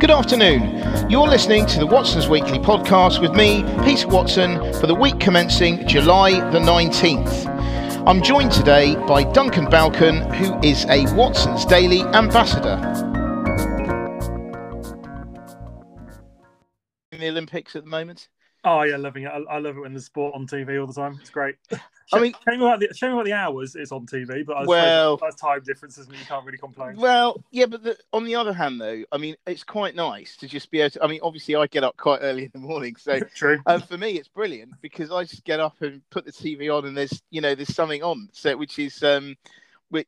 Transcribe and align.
Good 0.00 0.10
afternoon. 0.10 1.08
You're 1.08 1.28
listening 1.28 1.64
to 1.66 1.78
the 1.78 1.86
Watson's 1.86 2.28
Weekly 2.28 2.58
podcast 2.58 3.20
with 3.20 3.34
me, 3.34 3.62
Peter 3.84 4.08
Watson, 4.08 4.58
for 4.80 4.88
the 4.88 4.94
week 4.94 5.20
commencing 5.20 5.86
July 5.86 6.32
the 6.50 6.58
19th. 6.58 7.46
I'm 8.08 8.20
joined 8.20 8.50
today 8.50 8.96
by 9.06 9.22
Duncan 9.22 9.66
Balcon, 9.66 10.34
who 10.34 10.58
is 10.66 10.84
a 10.86 11.04
Watson's 11.14 11.64
Daily 11.64 12.00
ambassador. 12.00 12.80
In 17.12 17.20
the 17.20 17.28
Olympics 17.28 17.76
at 17.76 17.84
the 17.84 17.90
moment? 17.90 18.28
Oh 18.64 18.82
yeah, 18.82 18.96
loving 18.96 19.22
it. 19.22 19.28
I, 19.28 19.38
I, 19.54 19.58
love 19.58 19.76
it 19.76 19.80
when 19.80 19.92
there's 19.92 20.06
sport 20.06 20.34
on 20.34 20.48
TV 20.48 20.80
all 20.80 20.88
the 20.88 20.94
time. 20.94 21.18
It's 21.20 21.30
great. 21.30 21.54
I 22.12 22.20
mean, 22.20 22.34
shame 22.48 22.62
about 22.62 22.80
the 22.80 22.92
shame 22.94 23.12
about 23.12 23.24
the 23.24 23.32
hours 23.32 23.74
it's 23.74 23.92
on 23.92 24.06
TV, 24.06 24.44
but 24.44 24.56
I 24.56 24.64
well, 24.64 25.16
that's 25.16 25.36
time 25.36 25.62
differences, 25.64 26.06
and 26.06 26.16
you 26.16 26.24
can't 26.24 26.44
really 26.44 26.58
complain. 26.58 26.96
Well, 26.96 27.42
yeah, 27.50 27.66
but 27.66 27.82
the, 27.82 27.96
on 28.12 28.24
the 28.24 28.34
other 28.34 28.52
hand, 28.52 28.80
though, 28.80 29.02
I 29.12 29.18
mean, 29.18 29.36
it's 29.46 29.64
quite 29.64 29.94
nice 29.94 30.36
to 30.38 30.48
just 30.48 30.70
be 30.70 30.80
able. 30.80 30.90
to... 30.90 31.04
I 31.04 31.06
mean, 31.06 31.20
obviously, 31.22 31.56
I 31.56 31.66
get 31.66 31.84
up 31.84 31.96
quite 31.96 32.20
early 32.22 32.44
in 32.44 32.50
the 32.52 32.60
morning, 32.60 32.96
so 32.96 33.20
true. 33.34 33.60
Um, 33.66 33.80
for 33.82 33.98
me, 33.98 34.12
it's 34.12 34.28
brilliant 34.28 34.72
because 34.80 35.10
I 35.10 35.24
just 35.24 35.44
get 35.44 35.60
up 35.60 35.80
and 35.80 36.02
put 36.10 36.24
the 36.24 36.32
TV 36.32 36.74
on, 36.76 36.86
and 36.86 36.96
there's 36.96 37.22
you 37.30 37.40
know 37.40 37.54
there's 37.54 37.74
something 37.74 38.02
on, 38.02 38.28
so 38.32 38.56
which 38.56 38.78
is 38.78 39.02
um, 39.02 39.36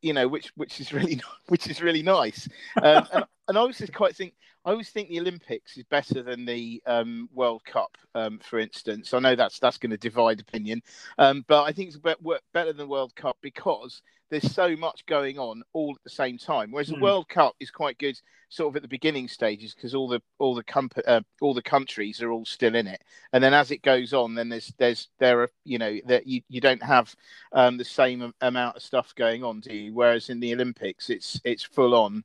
you 0.03 0.13
know, 0.13 0.29
which 0.29 0.53
which 0.57 0.81
is 0.81 0.93
really 0.93 1.21
which 1.49 1.67
is 1.67 1.83
really 1.83 2.03
nice. 2.03 2.49
Um, 2.83 3.07
and, 3.13 3.25
and 3.49 3.59
I 3.59 3.61
always 3.61 3.79
just 3.79 3.93
quite 3.93 4.17
think 4.17 4.35
I 4.65 4.71
always 4.71 4.89
think 4.89 5.09
the 5.09 5.21
Olympics 5.21 5.77
is 5.77 5.85
better 5.85 6.23
than 6.23 6.47
the 6.47 6.83
um, 6.87 7.29
World 7.35 7.65
Cup, 7.65 7.99
um, 8.15 8.39
for 8.39 8.59
instance. 8.59 9.13
I 9.13 9.19
know 9.19 9.37
that's 9.37 9.59
that's 9.59 9.77
going 9.77 9.91
to 9.91 9.99
divide 9.99 10.41
opinion, 10.41 10.83
um, 11.19 11.45
but 11.47 11.65
I 11.65 11.73
think 11.73 11.89
it's 11.89 11.99
better 11.99 12.73
than 12.73 12.77
the 12.79 12.87
World 12.87 13.15
Cup 13.15 13.37
because 13.43 14.01
there's 14.31 14.53
so 14.53 14.75
much 14.75 15.05
going 15.05 15.39
on 15.39 15.63
all 15.75 15.95
at 15.95 16.03
the 16.03 16.11
same 16.11 16.39
time. 16.39 16.71
Whereas 16.71 16.89
mm. 16.89 16.93
the 16.93 16.97
hmm. 16.97 17.05
World 17.05 17.29
Cup 17.29 17.55
is 17.61 17.71
quite 17.71 17.99
good, 17.99 18.19
sort 18.49 18.73
of 18.73 18.77
at 18.77 18.83
the 18.83 18.89
beginning 18.89 19.29
stages, 19.29 19.75
because 19.75 19.95
all 19.95 20.09
the 20.09 20.23
all 20.39 20.55
the 20.55 20.65
comp- 20.65 20.99
uh, 21.07 21.21
all 21.43 21.53
the 21.53 21.63
countries 21.63 22.23
are 22.23 22.33
all 22.33 22.47
still 22.47 22.75
in 22.75 22.87
it, 22.87 23.03
and 23.35 23.45
then 23.45 23.53
as 23.53 23.71
it 23.71 23.83
goes 23.83 24.15
on, 24.15 24.35
then 24.35 24.49
there's 24.49 24.73
there's 24.79 25.09
there 25.19 25.43
are 25.43 25.51
you 25.65 25.77
know 25.77 25.99
that 26.07 26.27
you, 26.27 26.41
you 26.49 26.63
don't 26.63 26.83
have 26.83 27.15
um, 27.53 27.77
the 27.77 27.85
same 27.85 28.33
amount 28.41 28.77
of 28.77 28.83
stuff 28.83 29.15
going 29.15 29.45
on, 29.45 29.61
do 29.61 29.75
you? 29.75 29.93
Whereas 29.93 30.31
in 30.31 30.41
the 30.41 30.55
Olympics, 30.55 31.11
it's 31.11 31.39
it's 31.45 31.63
full 31.63 31.95
on 31.95 32.25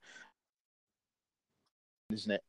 isn't 2.12 2.32
it? 2.32 2.44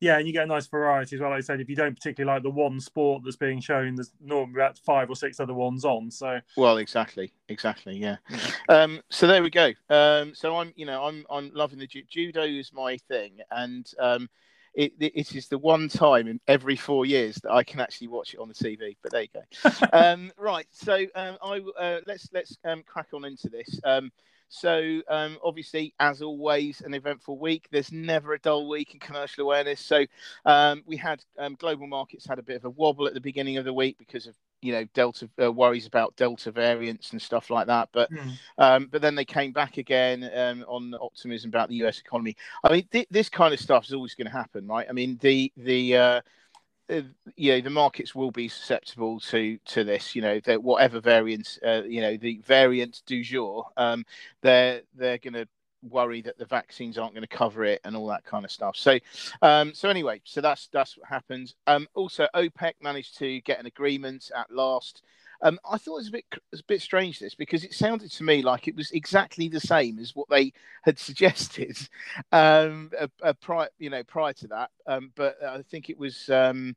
Yeah, 0.00 0.16
and 0.16 0.26
you 0.26 0.32
get 0.32 0.44
a 0.44 0.46
nice 0.46 0.66
variety 0.66 1.16
as 1.16 1.20
well. 1.20 1.30
Like 1.30 1.38
I 1.38 1.42
said, 1.42 1.60
if 1.60 1.68
you 1.68 1.76
don't 1.76 1.94
particularly 1.94 2.34
like 2.34 2.42
the 2.42 2.50
one 2.50 2.80
sport 2.80 3.22
that's 3.22 3.36
being 3.36 3.60
shown, 3.60 3.96
there's 3.96 4.12
normally 4.18 4.54
about 4.54 4.78
five 4.78 5.10
or 5.10 5.14
six 5.14 5.38
other 5.40 5.52
ones 5.52 5.84
on. 5.84 6.10
So 6.10 6.40
well, 6.56 6.78
exactly, 6.78 7.32
exactly, 7.48 7.98
yeah. 7.98 8.16
Um, 8.68 9.02
so 9.10 9.26
there 9.26 9.42
we 9.42 9.50
go. 9.50 9.72
Um, 9.88 10.32
so 10.34 10.56
I'm, 10.56 10.72
you 10.76 10.86
know, 10.86 11.04
I'm 11.04 11.26
I'm 11.28 11.50
loving 11.52 11.80
the 11.80 11.86
ju- 11.86 12.04
judo 12.08 12.44
is 12.44 12.72
my 12.72 12.96
thing, 12.96 13.40
and 13.50 13.90
um, 13.98 14.30
it, 14.74 14.92
it 15.00 15.34
is 15.34 15.48
the 15.48 15.58
one 15.58 15.88
time 15.88 16.28
in 16.28 16.40
every 16.46 16.76
four 16.76 17.04
years 17.04 17.36
that 17.42 17.52
I 17.52 17.64
can 17.64 17.80
actually 17.80 18.08
watch 18.08 18.32
it 18.32 18.40
on 18.40 18.48
the 18.48 18.54
TV. 18.54 18.96
But 19.02 19.12
there 19.12 19.22
you 19.22 19.28
go. 19.34 19.70
um, 19.92 20.32
right, 20.38 20.66
so 20.70 21.04
um, 21.14 21.36
I 21.42 21.60
uh, 21.78 22.00
let's 22.06 22.28
let's 22.32 22.56
um, 22.64 22.82
crack 22.86 23.08
on 23.12 23.24
into 23.24 23.48
this. 23.48 23.80
Um, 23.84 24.12
so, 24.50 25.00
um, 25.08 25.38
obviously, 25.44 25.94
as 26.00 26.22
always, 26.22 26.80
an 26.80 26.92
eventful 26.92 27.38
week. 27.38 27.68
There's 27.70 27.92
never 27.92 28.34
a 28.34 28.38
dull 28.40 28.68
week 28.68 28.94
in 28.94 29.00
commercial 29.00 29.44
awareness. 29.44 29.80
So, 29.80 30.04
um, 30.44 30.82
we 30.86 30.96
had 30.96 31.24
um, 31.38 31.54
global 31.54 31.86
markets 31.86 32.26
had 32.26 32.40
a 32.40 32.42
bit 32.42 32.56
of 32.56 32.64
a 32.64 32.70
wobble 32.70 33.06
at 33.06 33.14
the 33.14 33.20
beginning 33.20 33.58
of 33.58 33.64
the 33.64 33.72
week 33.72 33.96
because 33.96 34.26
of 34.26 34.34
you 34.60 34.72
know 34.72 34.84
delta 34.92 35.28
uh, 35.42 35.50
worries 35.50 35.86
about 35.86 36.14
delta 36.16 36.50
variants 36.50 37.12
and 37.12 37.22
stuff 37.22 37.48
like 37.48 37.66
that 37.66 37.88
but 37.92 38.10
mm. 38.12 38.32
um, 38.58 38.88
but 38.90 39.00
then 39.00 39.14
they 39.14 39.24
came 39.24 39.52
back 39.52 39.78
again 39.78 40.30
um, 40.34 40.62
on 40.68 40.94
optimism 41.00 41.48
about 41.48 41.70
the 41.70 41.76
us 41.76 41.98
economy 41.98 42.36
i 42.62 42.70
mean 42.70 42.86
th- 42.92 43.08
this 43.10 43.30
kind 43.30 43.54
of 43.54 43.60
stuff 43.60 43.86
is 43.86 43.94
always 43.94 44.14
going 44.14 44.26
to 44.26 44.32
happen 44.32 44.66
right 44.66 44.86
i 44.90 44.92
mean 44.92 45.18
the 45.22 45.50
the 45.56 45.96
uh, 45.96 46.20
you 47.36 47.52
know 47.52 47.60
the 47.60 47.70
markets 47.70 48.14
will 48.14 48.30
be 48.30 48.48
susceptible 48.48 49.20
to 49.20 49.58
to 49.64 49.84
this 49.84 50.14
you 50.14 50.22
know 50.22 50.40
that 50.40 50.62
whatever 50.62 51.00
variants 51.00 51.58
uh, 51.66 51.82
you 51.86 52.00
know 52.00 52.16
the 52.16 52.40
variant 52.44 53.02
du 53.06 53.22
jour 53.22 53.66
um, 53.76 54.04
they're 54.42 54.82
they're 54.96 55.18
going 55.18 55.34
to 55.34 55.46
worry 55.88 56.20
that 56.20 56.38
the 56.38 56.44
vaccines 56.44 56.98
aren't 56.98 57.14
going 57.14 57.26
to 57.26 57.36
cover 57.36 57.64
it 57.64 57.80
and 57.84 57.96
all 57.96 58.06
that 58.06 58.24
kind 58.24 58.44
of 58.44 58.50
stuff. 58.50 58.76
So 58.76 58.98
um, 59.42 59.72
so 59.74 59.88
anyway 59.88 60.20
so 60.24 60.40
that's 60.40 60.68
that's 60.72 60.96
what 60.96 61.08
happens 61.08 61.54
um, 61.66 61.86
also 61.94 62.26
opec 62.34 62.74
managed 62.82 63.16
to 63.18 63.40
get 63.42 63.58
an 63.58 63.66
agreement 63.66 64.30
at 64.36 64.50
last 64.50 65.02
um, 65.42 65.58
I 65.68 65.78
thought 65.78 65.94
it 65.94 66.00
was 66.00 66.08
a 66.08 66.12
bit 66.12 66.24
it 66.32 66.42
was 66.50 66.60
a 66.60 66.64
bit 66.64 66.82
strange 66.82 67.18
this 67.18 67.34
because 67.34 67.64
it 67.64 67.74
sounded 67.74 68.10
to 68.12 68.24
me 68.24 68.42
like 68.42 68.68
it 68.68 68.76
was 68.76 68.90
exactly 68.92 69.48
the 69.48 69.60
same 69.60 69.98
as 69.98 70.14
what 70.14 70.28
they 70.28 70.52
had 70.82 70.98
suggested 70.98 71.76
um, 72.32 72.90
a, 72.98 73.10
a 73.22 73.34
prior 73.34 73.68
you 73.78 73.90
know 73.90 74.02
prior 74.04 74.32
to 74.34 74.48
that. 74.48 74.70
Um, 74.86 75.12
but 75.14 75.42
I 75.42 75.62
think 75.62 75.90
it 75.90 75.98
was 75.98 76.28
um, 76.30 76.76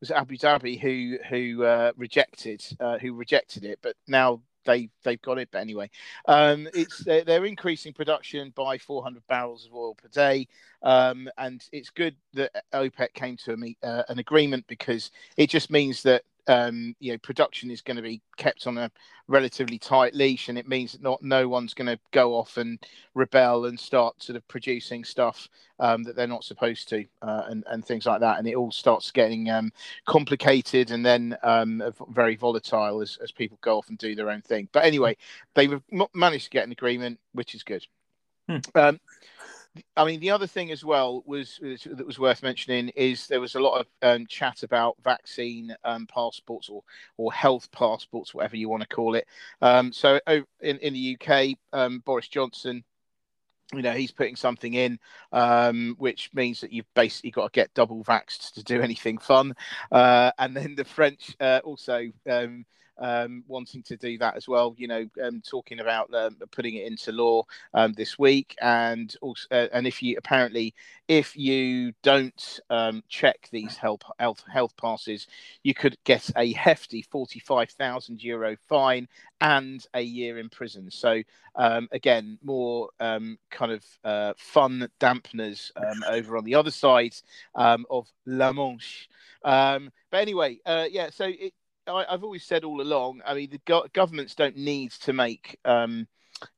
was 0.00 0.10
Abu 0.10 0.36
Dhabi 0.36 0.80
who 0.80 1.18
who 1.28 1.64
uh, 1.64 1.92
rejected 1.96 2.64
uh, 2.80 2.98
who 2.98 3.14
rejected 3.14 3.64
it, 3.64 3.78
but 3.82 3.96
now 4.06 4.40
they 4.64 4.88
they've 5.02 5.22
got 5.22 5.38
it. 5.38 5.48
But 5.50 5.60
anyway, 5.60 5.90
um, 6.26 6.68
it's 6.74 6.98
they're, 7.04 7.24
they're, 7.24 7.44
increasing 7.44 7.92
production 7.92 8.52
by 8.54 8.78
400 8.78 9.22
barrels 9.28 9.66
of 9.66 9.74
oil 9.74 9.94
per 9.94 10.08
day, 10.08 10.48
um, 10.82 11.28
and 11.38 11.62
it's 11.72 11.90
good 11.90 12.16
that 12.34 12.50
OPEC 12.72 13.12
came 13.14 13.36
to 13.38 13.52
a, 13.52 13.86
uh, 13.86 14.02
an 14.08 14.18
agreement 14.18 14.66
because 14.66 15.10
it 15.36 15.50
just 15.50 15.70
means 15.70 16.02
that 16.02 16.22
um, 16.46 16.94
you 17.00 17.12
know 17.12 17.18
production 17.18 17.70
is 17.70 17.80
going 17.80 17.96
to 17.96 18.02
be 18.02 18.20
kept 18.36 18.66
on 18.66 18.78
a 18.78 18.90
relatively 19.28 19.78
tight 19.78 20.14
leash, 20.14 20.48
and 20.48 20.58
it 20.58 20.68
means 20.68 20.92
that 20.92 21.02
not 21.02 21.22
no 21.22 21.48
one's 21.48 21.74
going 21.74 21.86
to 21.86 21.98
go 22.10 22.34
off 22.34 22.56
and 22.56 22.78
rebel 23.14 23.66
and 23.66 23.78
start 23.78 24.22
sort 24.22 24.36
of 24.36 24.46
producing 24.48 25.04
stuff 25.04 25.48
um, 25.80 26.02
that 26.02 26.16
they're 26.16 26.26
not 26.26 26.44
supposed 26.44 26.88
to, 26.88 27.04
uh, 27.22 27.44
and 27.46 27.64
and 27.68 27.84
things 27.84 28.06
like 28.06 28.20
that, 28.20 28.38
and 28.38 28.46
it 28.46 28.54
all 28.54 28.72
starts 28.72 29.10
getting 29.10 29.50
um, 29.50 29.72
complicated 30.06 30.90
and 30.90 31.04
then 31.04 31.36
um, 31.42 31.82
very 32.10 32.36
volatile 32.36 33.00
as 33.00 33.18
as 33.22 33.32
people 33.32 33.58
go 33.60 33.78
off 33.78 33.88
and 33.88 33.98
do 33.98 34.14
their 34.14 34.30
own 34.30 34.42
thing. 34.42 34.68
But 34.72 34.84
anyway, 34.84 35.16
they've 35.54 35.80
managed 36.14 36.44
to 36.44 36.50
get 36.50 36.66
an 36.66 36.72
agreement, 36.72 37.18
which 37.32 37.54
is 37.54 37.62
good. 37.62 37.86
Hmm. 38.48 38.58
Um, 39.76 39.82
I 39.96 40.04
mean, 40.04 40.20
the 40.20 40.30
other 40.30 40.46
thing 40.46 40.70
as 40.70 40.84
well 40.84 41.22
was 41.26 41.58
that 41.60 42.06
was 42.06 42.18
worth 42.18 42.42
mentioning 42.42 42.90
is 42.90 43.26
there 43.26 43.40
was 43.40 43.54
a 43.54 43.60
lot 43.60 43.80
of 43.80 43.86
um, 44.02 44.26
chat 44.26 44.62
about 44.62 44.96
vaccine 45.02 45.74
um, 45.84 46.06
passports 46.06 46.68
or 46.68 46.82
or 47.16 47.32
health 47.32 47.70
passports, 47.72 48.34
whatever 48.34 48.56
you 48.56 48.68
want 48.68 48.82
to 48.82 48.88
call 48.88 49.14
it. 49.14 49.26
Um, 49.62 49.92
so 49.92 50.20
in 50.60 50.78
in 50.78 50.92
the 50.94 51.18
UK, 51.20 51.56
um, 51.72 52.00
Boris 52.00 52.28
Johnson. 52.28 52.84
You 53.72 53.82
know 53.82 53.92
he's 53.92 54.12
putting 54.12 54.36
something 54.36 54.74
in, 54.74 54.98
um, 55.32 55.96
which 55.98 56.30
means 56.34 56.60
that 56.60 56.70
you've 56.70 56.92
basically 56.94 57.30
got 57.30 57.52
to 57.52 57.58
get 57.58 57.74
double 57.74 58.04
vaxxed 58.04 58.52
to 58.52 58.62
do 58.62 58.82
anything 58.82 59.18
fun. 59.18 59.54
Uh, 59.90 60.30
and 60.38 60.54
then 60.54 60.74
the 60.76 60.84
French 60.84 61.34
uh, 61.40 61.60
also 61.64 62.08
um, 62.98 63.44
wanting 63.46 63.82
to 63.84 63.96
do 63.96 64.18
that 64.18 64.36
as 64.36 64.48
well. 64.48 64.74
You 64.78 64.88
know, 64.88 65.06
um, 65.22 65.42
talking 65.48 65.80
about 65.80 66.12
um, 66.14 66.36
putting 66.50 66.74
it 66.74 66.86
into 66.86 67.12
law 67.12 67.44
um, 67.74 67.92
this 67.92 68.18
week, 68.18 68.54
and 68.60 69.14
also, 69.20 69.46
uh, 69.50 69.68
and 69.72 69.86
if 69.86 70.02
you 70.02 70.16
apparently, 70.18 70.74
if 71.08 71.36
you 71.36 71.92
don't 72.02 72.60
um, 72.70 73.02
check 73.08 73.48
these 73.50 73.76
health 73.76 74.02
health 74.18 74.44
health 74.52 74.76
passes, 74.76 75.26
you 75.62 75.74
could 75.74 75.96
get 76.04 76.30
a 76.36 76.52
hefty 76.52 77.02
forty 77.02 77.40
five 77.40 77.70
thousand 77.70 78.22
euro 78.22 78.56
fine 78.68 79.08
and 79.40 79.86
a 79.94 80.00
year 80.00 80.38
in 80.38 80.48
prison. 80.48 80.90
So 80.90 81.22
um, 81.56 81.88
again, 81.92 82.38
more 82.42 82.88
um, 83.00 83.38
kind 83.50 83.72
of 83.72 83.84
uh, 84.04 84.32
fun 84.36 84.88
dampeners 85.00 85.70
um, 85.76 86.02
over 86.08 86.36
on 86.36 86.44
the 86.44 86.54
other 86.54 86.70
side 86.70 87.14
um, 87.54 87.84
of 87.90 88.08
La 88.26 88.52
Manche. 88.52 89.08
Um, 89.44 89.90
but 90.10 90.20
anyway, 90.20 90.58
uh, 90.64 90.86
yeah. 90.90 91.10
So 91.10 91.26
it, 91.26 91.52
I, 91.86 92.04
have 92.10 92.24
always 92.24 92.44
said 92.44 92.64
all 92.64 92.80
along. 92.80 93.22
I 93.26 93.34
mean, 93.34 93.50
the 93.50 93.60
go- 93.64 93.86
governments 93.92 94.34
don't 94.34 94.56
need 94.56 94.92
to 94.92 95.12
make 95.12 95.58
um, 95.64 96.06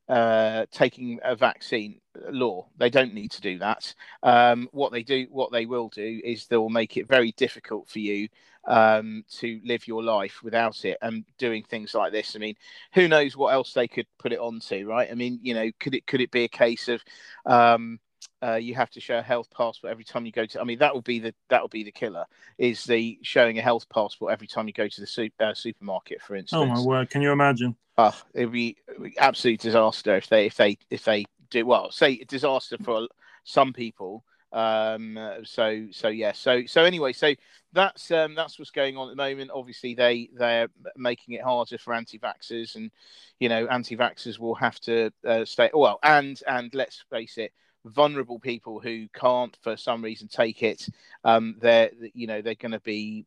uh, 0.09 0.67
taking 0.71 1.19
a 1.23 1.35
vaccine 1.35 2.01
law. 2.31 2.69
They 2.77 2.91
don't 2.91 3.15
need 3.15 3.33
to 3.33 3.41
do 3.41 3.59
that. 3.59 3.95
Um, 4.23 4.69
what 4.73 4.93
they 4.93 5.03
do, 5.03 5.27
what 5.31 5.53
they 5.53 5.67
will 5.67 5.89
do, 5.89 6.21
is 6.25 6.47
they'll 6.47 6.69
make 6.69 6.97
it 6.97 7.09
very 7.09 7.33
difficult 7.33 7.89
for 7.89 7.99
you 7.99 8.29
um, 8.67 9.25
to 9.39 9.61
live 9.65 9.87
your 9.87 10.03
life 10.03 10.43
without 10.43 10.85
it. 10.85 10.99
And 11.03 11.25
doing 11.39 11.65
things 11.65 11.95
like 11.95 12.13
this, 12.13 12.37
I 12.37 12.39
mean, 12.39 12.57
who 12.95 13.09
knows 13.09 13.37
what 13.37 13.53
else 13.53 13.73
they 13.73 13.89
could 13.89 14.07
put 14.19 14.33
it 14.33 14.39
onto, 14.39 14.87
right? 14.87 15.09
I 15.11 15.15
mean, 15.15 15.41
you 15.43 15.55
know, 15.55 15.71
could 15.81 15.95
it 15.95 16.07
could 16.07 16.21
it 16.21 16.31
be 16.31 16.45
a 16.45 16.49
case 16.49 16.89
of 16.89 17.03
um, 17.45 17.99
uh, 18.47 18.55
you 18.55 18.75
have 18.75 18.91
to 18.91 19.01
show 19.01 19.19
a 19.19 19.23
health 19.23 19.49
passport 19.51 19.91
every 19.91 20.05
time 20.05 20.27
you 20.27 20.33
go 20.33 20.47
to. 20.47 20.61
I 20.61 20.65
mean, 20.65 20.79
that 20.79 20.95
would 20.95 21.05
be 21.05 21.19
the 21.19 21.35
that 21.49 21.63
would 21.63 21.71
be 21.71 21.85
the 21.85 21.93
killer. 21.93 22.25
Is 22.59 22.85
the 22.85 23.19
showing 23.23 23.59
a 23.59 23.63
health 23.63 23.89
passport 23.89 24.33
every 24.33 24.47
time 24.47 24.67
you 24.67 24.73
go 24.73 24.89
to 24.89 25.01
the 25.01 25.07
su- 25.07 25.31
uh, 25.41 25.55
supermarket, 25.55 26.23
for 26.23 26.37
instance? 26.37 26.63
Oh 26.63 26.67
my 26.67 26.81
word! 26.81 27.11
Can 27.11 27.23
you 27.23 27.33
imagine? 27.33 27.77
Uh, 27.99 28.13
it'd 28.35 28.53
be, 28.53 28.77
it'd 28.89 29.03
be 29.03 29.19
absolute 29.19 29.61
disaster 29.61 30.17
if 30.17 30.29
they 30.29 30.47
if 30.47 30.57
they 30.57 30.79
if 30.91 31.05
they 31.05 31.25
do 31.51 31.67
well. 31.67 31.91
Say 31.91 32.25
disaster 32.29 32.77
for 32.79 33.09
some 33.45 33.73
people 33.73 34.25
Um, 34.53 35.19
so 35.45 35.87
so 35.91 36.09
yeah. 36.09 36.33
So 36.33 36.65
so 36.67 36.85
anyway, 36.85 37.13
so 37.13 37.35
that's 37.73 38.11
um, 38.11 38.35
that's 38.35 38.59
what's 38.59 38.71
going 38.71 38.97
on 38.97 39.09
at 39.09 39.17
the 39.17 39.23
moment. 39.23 39.51
Obviously, 39.53 39.95
they 39.95 40.31
they're 40.33 40.69
making 40.97 41.35
it 41.35 41.43
harder 41.43 41.79
for 41.79 41.93
anti-vaxxers, 41.95 42.77
and 42.77 42.91
you 43.39 43.49
know, 43.49 43.67
anti-vaxxers 43.67 44.39
will 44.39 44.55
have 44.55 44.81
to 44.81 45.13
uh, 45.27 45.45
stay. 45.45 45.71
Well, 45.75 45.99
and 46.03 46.41
and 46.47 46.75
let's 46.75 47.05
face 47.11 47.39
it, 47.39 47.53
vulnerable 47.87 48.39
people 48.39 48.81
who 48.81 49.07
can't 49.15 49.57
for 49.63 49.77
some 49.77 50.03
reason 50.03 50.29
take 50.29 50.63
it, 50.63 50.89
um, 51.25 51.57
they're 51.61 51.91
you 52.15 52.27
know 52.27 52.43
they're 52.43 52.55
going 52.55 52.73
to 52.73 52.81
be 52.81 53.27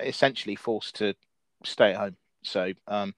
essentially 0.00 0.56
forced 0.56 0.96
to 0.96 1.14
stay 1.64 1.90
at 1.90 1.96
home. 1.96 2.16
So, 2.42 2.72
um, 2.86 3.14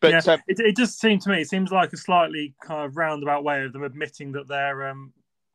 but 0.00 0.10
yeah, 0.10 0.32
um, 0.32 0.40
it, 0.48 0.58
it 0.58 0.76
just 0.76 1.00
seemed 1.00 1.22
to 1.22 1.30
me 1.30 1.40
it 1.40 1.48
seems 1.48 1.70
like 1.70 1.92
a 1.92 1.96
slightly 1.96 2.54
kind 2.60 2.84
of 2.84 2.96
roundabout 2.96 3.44
way 3.44 3.64
of 3.64 3.72
them 3.72 3.84
admitting 3.84 4.32
that 4.32 4.48
their 4.48 4.88
um 4.88 5.12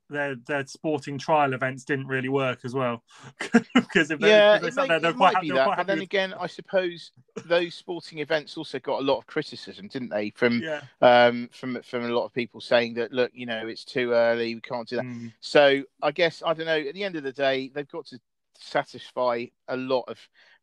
their 0.10 0.36
their 0.36 0.66
sporting 0.66 1.18
trial 1.18 1.54
events 1.54 1.84
didn't 1.84 2.08
really 2.08 2.30
work 2.30 2.60
as 2.64 2.74
well. 2.74 3.04
because 3.74 4.12
if 4.12 4.20
yeah, 4.20 4.56
if 4.56 4.62
they 4.62 4.68
it, 4.68 4.74
sat 4.74 4.82
may, 4.84 4.88
there, 4.88 5.00
they're 5.00 5.14
quite, 5.14 5.34
might 5.34 5.42
be 5.42 5.48
they're 5.50 5.58
that. 5.58 5.66
quite 5.66 5.78
But 5.78 5.88
then 5.88 6.00
again, 6.00 6.34
I 6.40 6.48
suppose 6.48 7.12
those 7.46 7.76
sporting 7.76 8.20
events 8.20 8.58
also 8.58 8.80
got 8.80 9.00
a 9.00 9.04
lot 9.04 9.18
of 9.18 9.28
criticism, 9.28 9.88
didn't 9.88 10.10
they? 10.10 10.32
From 10.32 10.62
yeah, 10.62 10.82
um, 11.02 11.50
from 11.52 11.82
from 11.82 12.06
a 12.06 12.10
lot 12.10 12.26
of 12.26 12.34
people 12.34 12.62
saying 12.62 12.96
that 12.96 13.12
look, 13.12 13.32
you 13.34 13.46
know, 13.46 13.68
it's 13.68 13.86
too 13.86 14.12
early, 14.12 14.56
we 14.56 14.62
can't 14.62 14.88
do 14.88 14.98
that. 14.98 15.06
Mm. 15.06 15.34
So 15.40 15.84
I 16.02 16.12
guess 16.12 16.44
I 16.46 16.54
don't 16.54 16.66
know. 16.66 16.80
At 16.80 16.94
the 16.94 17.04
end 17.04 17.16
of 17.16 17.24
the 17.24 17.34
day, 17.34 17.72
they've 17.74 17.88
got 17.88 18.06
to 18.08 18.20
satisfy 18.60 19.46
a 19.68 19.78
lot 19.78 20.04
of 20.08 20.18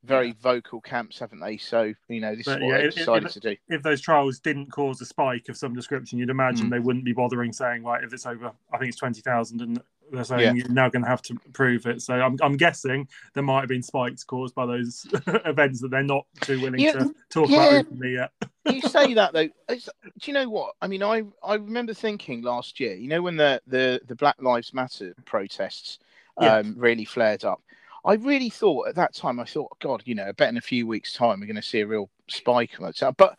very 0.04 0.28
Yeah. 0.28 0.34
vocal 0.40 0.80
camps, 0.80 1.18
haven't 1.18 1.40
they? 1.40 1.56
So 1.56 1.92
you 2.08 2.20
know, 2.20 2.34
this 2.34 2.46
But 2.46 2.58
is 2.58 2.62
what 2.64 2.68
yeah, 2.70 2.78
they 2.82 2.88
decided 2.90 3.26
if- 3.26 3.32
to 3.32 3.40
do. 3.40 3.56
if 3.68 3.82
those 3.82 4.00
trials 4.00 4.38
didn't 4.38 4.70
cause 4.70 5.00
a 5.00 5.06
spike 5.06 5.48
of 5.48 5.56
some 5.56 5.74
description, 5.74 6.18
you'd 6.18 6.30
imagine 6.30 6.66
Mm. 6.66 6.70
they 6.70 6.78
wouldn't 6.80 7.04
be 7.04 7.12
bothering 7.12 7.52
saying, 7.52 7.82
right, 7.84 8.02
if 8.04 8.12
it's 8.12 8.26
over, 8.26 8.52
I 8.72 8.78
think 8.78 8.88
it's 8.90 8.98
20,000, 8.98 9.60
and 9.60 9.80
they're 10.12 10.22
saying 10.24 10.40
Yeah. 10.40 10.52
you're 10.64 10.68
now 10.68 10.88
going 10.90 11.02
to 11.02 11.08
have 11.08 11.22
to 11.22 11.34
prove 11.54 11.86
it. 11.86 12.02
So 12.02 12.14
I'm, 12.14 12.36
I'm 12.42 12.56
guessing 12.56 13.08
there 13.32 13.42
might 13.42 13.60
have 13.60 13.68
been 13.68 13.82
spikes 13.82 14.22
caused 14.22 14.54
by 14.54 14.66
those 14.66 15.06
events 15.46 15.80
that 15.80 15.88
they're 15.90 16.02
not 16.02 16.26
too 16.42 16.60
willing 16.60 16.80
to 16.92 17.14
talk 17.30 17.48
about 17.48 17.72
openly 17.72 18.12
yet. 18.14 18.30
you 18.70 18.82
say 18.82 19.14
that 19.14 19.32
though. 19.32 19.48
It's, 19.68 19.86
do 19.86 20.30
you 20.30 20.34
know 20.34 20.48
what? 20.48 20.74
I 20.82 20.86
mean, 20.88 21.02
I 21.02 21.22
I 21.42 21.54
remember 21.54 21.94
thinking 21.94 22.42
last 22.42 22.78
year. 22.80 22.94
You 22.94 23.08
know 23.08 23.22
when 23.22 23.36
the 23.36 23.60
the 23.66 24.00
the 24.06 24.14
Black 24.14 24.36
Lives 24.40 24.72
Matter 24.74 25.14
protests 25.24 25.98
um, 26.36 26.74
really 26.76 27.04
flared 27.04 27.44
up. 27.44 27.62
I 28.04 28.14
really 28.14 28.50
thought 28.50 28.88
at 28.88 28.96
that 28.96 29.14
time. 29.14 29.40
I 29.40 29.44
thought, 29.44 29.78
God, 29.80 30.02
you 30.04 30.14
know, 30.14 30.26
I 30.26 30.32
bet 30.32 30.50
in 30.50 30.56
a 30.56 30.62
few 30.62 30.86
weeks' 30.86 31.12
time 31.14 31.40
we're 31.40 31.46
going 31.46 31.56
to 31.56 31.62
see 31.62 31.80
a 31.80 31.86
real 31.86 32.10
spike 32.28 32.72
on 32.78 32.86
that. 32.86 33.16
But 33.16 33.38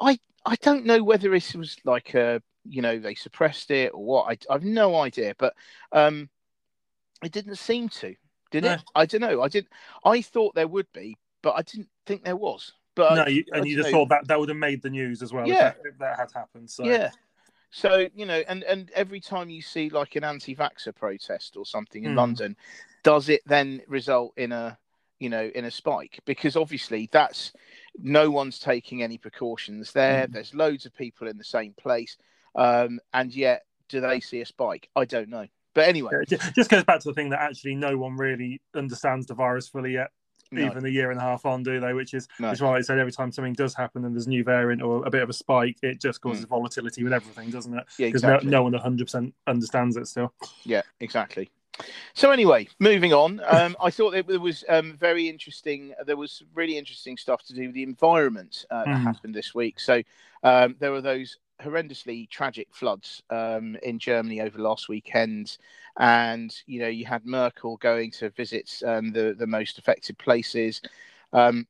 I 0.00 0.18
I 0.46 0.56
don't 0.56 0.84
know 0.84 1.02
whether 1.02 1.30
this 1.30 1.54
was 1.54 1.76
like 1.84 2.14
a 2.14 2.42
you 2.64 2.80
know 2.80 2.98
they 2.98 3.14
suppressed 3.14 3.70
it 3.70 3.92
or 3.94 4.04
what. 4.04 4.30
I 4.30 4.54
I've 4.54 4.64
no 4.64 4.96
idea. 4.96 5.34
But 5.38 5.54
um, 5.92 6.28
it 7.22 7.32
didn't 7.32 7.56
seem 7.56 7.88
to, 7.88 8.14
did 8.50 8.64
No. 8.64 8.72
it? 8.72 8.82
I 8.94 9.06
don't 9.06 9.20
know. 9.20 9.42
I 9.42 9.48
didn't. 9.48 9.72
I 10.04 10.22
thought 10.22 10.54
there 10.54 10.68
would 10.68 10.90
be, 10.92 11.16
but 11.42 11.54
I 11.56 11.62
didn't 11.62 11.88
think 12.06 12.24
there 12.24 12.36
was. 12.36 12.72
But 12.94 13.16
no, 13.16 13.26
you, 13.26 13.44
I 13.52 13.58
and 13.58 13.66
you 13.66 13.76
just 13.76 13.90
know. 13.90 13.98
thought 13.98 14.08
that 14.10 14.28
that 14.28 14.38
would 14.38 14.48
have 14.48 14.58
made 14.58 14.80
the 14.80 14.90
news 14.90 15.22
as 15.22 15.32
well 15.32 15.48
Yeah. 15.48 15.70
if, 15.70 15.82
that, 15.82 15.88
if 15.88 15.98
that 15.98 16.18
had 16.18 16.32
happened. 16.32 16.70
So 16.70 16.84
Yeah. 16.84 17.10
So 17.74 18.08
you 18.14 18.24
know, 18.24 18.40
and 18.46 18.62
and 18.62 18.88
every 18.94 19.18
time 19.18 19.50
you 19.50 19.60
see 19.60 19.90
like 19.90 20.14
an 20.14 20.22
anti-vaxxer 20.22 20.94
protest 20.94 21.56
or 21.56 21.66
something 21.66 22.04
in 22.04 22.12
Hmm. 22.12 22.18
London, 22.18 22.56
does 23.02 23.28
it 23.28 23.42
then 23.46 23.82
result 23.88 24.32
in 24.36 24.52
a 24.52 24.78
you 25.18 25.28
know 25.28 25.50
in 25.52 25.64
a 25.64 25.72
spike? 25.72 26.20
Because 26.24 26.56
obviously 26.56 27.08
that's 27.10 27.52
no 27.98 28.30
one's 28.30 28.60
taking 28.60 29.02
any 29.02 29.18
precautions 29.18 29.90
there. 29.90 30.26
Hmm. 30.26 30.32
There's 30.32 30.54
loads 30.54 30.86
of 30.86 30.94
people 30.94 31.26
in 31.26 31.36
the 31.36 31.42
same 31.42 31.74
place, 31.74 32.16
um, 32.54 33.00
and 33.12 33.34
yet 33.34 33.64
do 33.88 34.00
they 34.00 34.20
see 34.20 34.40
a 34.40 34.46
spike? 34.46 34.88
I 34.94 35.04
don't 35.04 35.28
know. 35.28 35.48
But 35.74 35.88
anyway, 35.88 36.12
it 36.30 36.40
just 36.54 36.70
goes 36.70 36.84
back 36.84 37.00
to 37.00 37.08
the 37.08 37.14
thing 37.14 37.30
that 37.30 37.40
actually 37.40 37.74
no 37.74 37.98
one 37.98 38.16
really 38.16 38.60
understands 38.76 39.26
the 39.26 39.34
virus 39.34 39.66
fully 39.66 39.94
yet, 39.94 40.10
no, 40.50 40.66
even 40.66 40.84
a 40.84 40.88
year 40.88 41.10
and 41.10 41.18
a 41.18 41.22
half 41.22 41.46
on, 41.46 41.62
do 41.62 41.80
they? 41.80 41.92
Which 41.92 42.14
is 42.14 42.28
no. 42.38 42.50
which 42.50 42.58
is 42.58 42.62
why 42.62 42.76
I 42.76 42.80
said 42.80 42.98
every 42.98 43.12
time 43.12 43.32
something 43.32 43.52
does 43.54 43.74
happen 43.74 44.04
and 44.04 44.14
there's 44.14 44.26
a 44.26 44.30
new 44.30 44.44
variant 44.44 44.82
or 44.82 45.06
a 45.06 45.10
bit 45.10 45.22
of 45.22 45.30
a 45.30 45.32
spike, 45.32 45.78
it 45.82 46.00
just 46.00 46.20
causes 46.20 46.44
volatility 46.44 47.04
with 47.04 47.12
everything, 47.12 47.50
doesn't 47.50 47.72
it? 47.72 47.84
yeah, 47.98 48.06
Because 48.06 48.22
exactly. 48.22 48.50
no, 48.50 48.68
no 48.68 48.78
one 48.78 48.96
100% 48.98 49.32
understands 49.46 49.96
it 49.96 50.06
still. 50.06 50.32
Yeah, 50.64 50.82
exactly. 51.00 51.50
So 52.14 52.30
anyway, 52.30 52.68
moving 52.78 53.12
on. 53.12 53.40
Um, 53.44 53.76
I 53.82 53.90
thought 53.90 54.14
it, 54.14 54.26
was 54.40 54.64
um, 54.68 54.96
very 54.98 55.28
interesting. 55.28 55.92
There 56.06 56.16
was 56.16 56.42
really 56.54 56.78
interesting 56.78 57.16
stuff 57.16 57.42
to 57.46 57.52
do 57.52 57.66
with 57.66 57.74
the 57.74 57.82
environment 57.82 58.64
uh, 58.70 58.84
that 58.84 58.88
Mhm. 58.90 59.02
happened 59.02 59.34
this 59.34 59.54
week. 59.54 59.80
So 59.80 60.02
um, 60.42 60.76
there 60.78 60.92
were 60.92 61.00
those 61.00 61.38
horrendously 61.60 62.28
tragic 62.28 62.68
floods 62.72 63.22
um, 63.30 63.76
in 63.82 63.98
Germany 63.98 64.40
over 64.40 64.58
last 64.58 64.88
weekend, 64.88 65.58
and 65.98 66.54
you 66.66 66.80
know 66.80 66.88
you 66.88 67.06
had 67.06 67.24
Merkel 67.24 67.76
going 67.76 68.10
to 68.12 68.30
visit 68.30 68.70
um, 68.84 69.12
the 69.12 69.34
the 69.38 69.46
most 69.46 69.78
affected 69.78 70.18
places. 70.18 70.80
Um, 71.32 71.66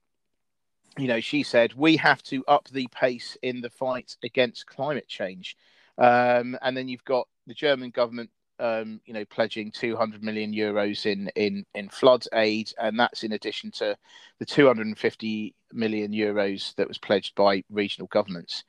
you 0.97 1.09
know, 1.09 1.21
she 1.21 1.43
said 1.43 1.75
we 1.75 1.97
have 1.97 2.23
to 2.25 2.44
up 2.47 2.69
the 2.69 2.87
pace 2.88 3.37
in 3.43 3.61
the 3.61 3.71
fight 3.71 4.17
against 4.23 4.67
climate 4.67 5.09
change. 5.09 5.56
Um, 5.99 6.56
and 6.62 6.76
then 6.76 6.88
you've 6.88 7.05
got 7.05 7.29
the 7.47 7.55
German 7.55 7.91
government 7.91 8.31
um, 8.59 9.01
you 9.05 9.12
know, 9.15 9.25
pledging 9.25 9.71
200 9.71 10.23
million 10.23 10.53
euros 10.53 11.06
in 11.06 11.29
in 11.37 11.65
in 11.75 11.89
flood 11.89 12.25
aid, 12.33 12.73
and 12.79 12.99
that's 12.99 13.25
in 13.25 13.33
addition 13.33 13.71
to 13.73 13.97
the 14.39 14.47
250 14.47 15.55
million 15.73 16.12
euros 16.12 16.75
that 16.77 16.87
was 16.89 16.99
pledged 16.99 17.35
by 17.35 17.62
regional 17.71 18.06
governments. 18.09 18.65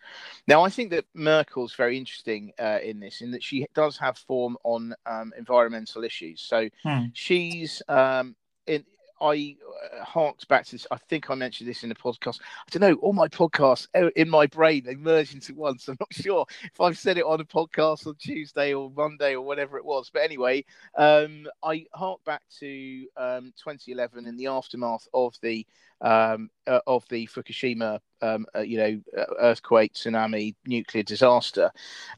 Now, 0.48 0.64
I 0.64 0.70
think 0.70 0.90
that 0.92 1.06
Merkel's 1.14 1.76
very 1.76 1.98
interesting 1.98 2.52
uh, 2.60 2.80
in 2.84 3.00
this, 3.00 3.22
in 3.22 3.32
that 3.32 3.44
she 3.44 3.66
does 3.76 3.98
have 3.98 4.18
form 4.18 4.58
on 4.64 4.94
um, 5.06 5.34
environmental 5.38 6.04
issues. 6.04 6.42
So 6.42 6.70
Hmm. 6.84 7.06
she's 7.14 7.82
um, 7.88 8.36
in. 8.68 8.84
I 9.22 9.56
uh, 10.00 10.04
harked 10.04 10.48
back 10.48 10.66
to 10.66 10.72
this. 10.74 10.88
I 10.92 10.98
think 10.98 11.30
I 11.30 11.36
mentioned 11.36 11.70
this 11.70 11.84
in 11.84 11.90
the 11.90 11.96
podcast. 11.96 12.40
I 12.42 12.70
don't 12.72 12.82
know. 12.82 13.00
All 13.02 13.14
my 13.14 13.28
podcasts 13.28 13.88
uh, 13.96 14.10
in 14.16 14.30
my 14.30 14.48
brain 14.48 14.84
they 14.86 14.96
merge 14.96 15.34
into 15.34 15.54
one. 15.54 15.80
So 15.80 15.94
I'm 15.94 15.98
not 16.00 16.14
sure 16.14 16.46
if 16.64 16.82
I've 16.82 16.98
said 16.98 17.18
it 17.18 17.26
on 17.26 17.40
a 17.40 17.46
podcast 17.46 18.08
on 18.08 18.16
Tuesday 18.16 18.74
or 18.74 18.92
Monday 18.96 19.36
or 19.36 19.42
whatever 19.42 19.78
it 19.78 19.86
was. 19.86 20.10
But 20.12 20.24
anyway, 20.24 20.66
um, 20.98 21.48
I 21.64 21.86
hark 21.94 22.24
back 22.26 22.44
to 22.60 23.08
um, 23.18 23.54
2011 23.58 24.28
in 24.28 24.38
the 24.38 24.48
aftermath 24.48 25.08
of 25.14 25.36
the 25.42 25.66
um, 26.02 26.50
uh, 26.68 26.82
of 26.88 27.08
the 27.10 27.26
Fukushima, 27.28 28.00
um, 28.22 28.46
uh, 28.56 28.60
you 28.60 28.78
know, 28.78 29.02
uh, 29.18 29.34
earthquake, 29.40 29.94
tsunami, 29.94 30.56
nuclear 30.66 31.04
disaster, 31.04 31.72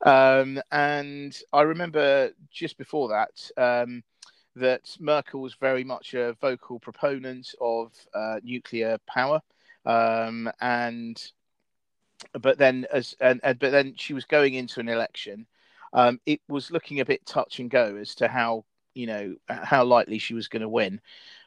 um, 0.03 0.59
and 0.71 1.37
I 1.53 1.61
remember 1.61 2.31
just 2.51 2.77
before 2.77 3.09
that. 3.09 3.51
That 4.59 4.97
Merkel 4.99 5.41
was 5.41 5.53
very 5.53 5.83
much 5.83 6.15
a 6.15 6.33
vocal 6.41 6.79
proponent 6.79 7.53
of 7.61 7.91
uh, 8.15 8.39
nuclear 8.43 8.97
power, 9.05 9.39
um, 9.85 10.51
and 10.59 11.31
but 12.41 12.57
then 12.57 12.87
as 12.91 13.15
and, 13.19 13.39
and 13.43 13.59
but 13.59 13.71
then 13.71 13.93
she 13.97 14.13
was 14.13 14.25
going 14.25 14.55
into 14.55 14.79
an 14.79 14.89
election. 14.89 15.45
Um, 15.93 16.19
it 16.25 16.41
was 16.47 16.71
looking 16.71 16.99
a 16.99 17.05
bit 17.05 17.25
touch 17.25 17.59
and 17.59 17.69
go 17.69 17.97
as 17.97 18.15
to 18.15 18.27
how 18.27 18.65
you 18.95 19.05
know 19.05 19.35
how 19.47 19.83
likely 19.85 20.17
she 20.17 20.33
was 20.33 20.47
going 20.47 20.63
to 20.63 20.69
win. 20.69 21.01